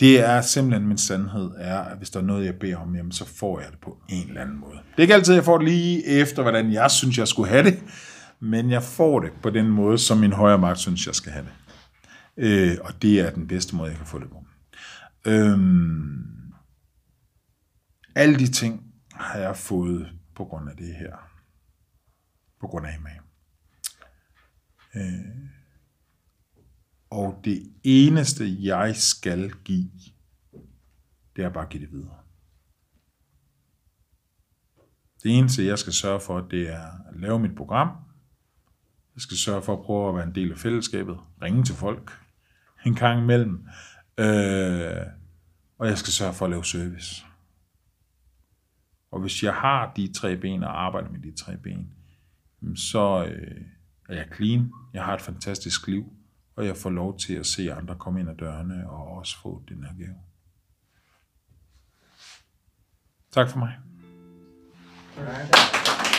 det 0.00 0.20
er 0.20 0.40
simpelthen 0.40 0.88
min 0.88 0.98
sandhed, 0.98 1.50
er, 1.56 1.78
at 1.78 1.98
hvis 1.98 2.10
der 2.10 2.20
er 2.20 2.24
noget, 2.24 2.46
jeg 2.46 2.54
beder 2.54 2.76
om, 2.76 2.96
jamen, 2.96 3.12
så 3.12 3.24
får 3.24 3.60
jeg 3.60 3.70
det 3.70 3.80
på 3.80 3.98
en 4.08 4.28
eller 4.28 4.40
anden 4.40 4.60
måde. 4.60 4.76
Det 4.76 4.98
er 4.98 5.02
ikke 5.02 5.14
altid, 5.14 5.34
jeg 5.34 5.44
får 5.44 5.58
det 5.58 5.68
lige 5.68 6.06
efter, 6.06 6.42
hvordan 6.42 6.72
jeg 6.72 6.90
synes, 6.90 7.18
jeg 7.18 7.28
skulle 7.28 7.48
have 7.48 7.64
det, 7.64 7.82
men 8.40 8.70
jeg 8.70 8.82
får 8.82 9.20
det 9.20 9.32
på 9.42 9.50
den 9.50 9.68
måde, 9.68 9.98
som 9.98 10.18
min 10.18 10.32
højre 10.32 10.58
magt 10.58 10.78
synes, 10.78 11.06
jeg 11.06 11.14
skal 11.14 11.32
have 11.32 11.44
det. 11.44 11.52
Øh, 12.36 12.76
og 12.80 13.02
det 13.02 13.20
er 13.20 13.30
den 13.30 13.46
bedste 13.46 13.76
måde, 13.76 13.90
jeg 13.90 13.98
kan 13.98 14.06
få 14.06 14.18
det 14.18 14.28
på. 14.30 14.44
Øhm, 15.26 16.52
alle 18.14 18.38
de 18.38 18.46
ting 18.46 18.82
har 19.12 19.38
jeg 19.38 19.56
fået 19.56 20.08
på 20.36 20.44
grund 20.44 20.70
af 20.70 20.76
det 20.76 20.94
her. 20.94 21.12
På 22.60 22.66
grund 22.66 22.86
af 22.86 22.98
mig. 23.02 23.20
Øh, 24.94 25.53
og 27.14 27.40
det 27.44 27.72
eneste, 27.84 28.64
jeg 28.64 28.96
skal 28.96 29.50
give, 29.64 29.90
det 31.36 31.44
er 31.44 31.48
bare 31.48 31.64
at 31.64 31.70
give 31.70 31.82
det 31.82 31.92
videre. 31.92 32.18
Det 35.22 35.38
eneste, 35.38 35.66
jeg 35.66 35.78
skal 35.78 35.92
sørge 35.92 36.20
for, 36.20 36.40
det 36.40 36.68
er 36.68 37.08
at 37.08 37.20
lave 37.20 37.38
mit 37.38 37.56
program. 37.56 37.88
Jeg 39.14 39.20
skal 39.20 39.36
sørge 39.36 39.62
for 39.62 39.72
at 39.72 39.84
prøve 39.84 40.08
at 40.08 40.14
være 40.14 40.26
en 40.26 40.34
del 40.34 40.52
af 40.52 40.58
fællesskabet. 40.58 41.18
Ringe 41.42 41.64
til 41.64 41.74
folk 41.74 42.20
en 42.86 42.94
gang 42.94 43.22
imellem. 43.22 43.68
Øh, 44.18 45.06
og 45.78 45.86
jeg 45.86 45.98
skal 45.98 46.12
sørge 46.12 46.34
for 46.34 46.44
at 46.44 46.50
lave 46.50 46.64
service. 46.64 47.24
Og 49.10 49.20
hvis 49.20 49.42
jeg 49.42 49.54
har 49.54 49.92
de 49.96 50.12
tre 50.12 50.36
ben 50.36 50.64
og 50.64 50.84
arbejder 50.84 51.10
med 51.10 51.20
de 51.20 51.32
tre 51.36 51.56
ben, 51.56 51.90
så 52.76 53.24
øh, 53.24 53.60
er 54.08 54.14
jeg 54.14 54.26
clean, 54.36 54.72
jeg 54.92 55.04
har 55.04 55.14
et 55.14 55.20
fantastisk 55.20 55.86
liv, 55.86 56.12
og 56.56 56.66
jeg 56.66 56.76
får 56.76 56.90
lov 56.90 57.18
til 57.18 57.34
at 57.34 57.46
se 57.46 57.72
andre 57.72 57.96
komme 57.98 58.20
ind 58.20 58.30
ad 58.30 58.36
dørene 58.36 58.90
og 58.90 59.06
også 59.06 59.40
få 59.42 59.62
den 59.68 59.84
her 59.84 59.94
gave. 59.94 60.16
Tak 63.32 63.50
for 63.50 63.58
mig. 63.58 63.78
Alright. 65.18 66.13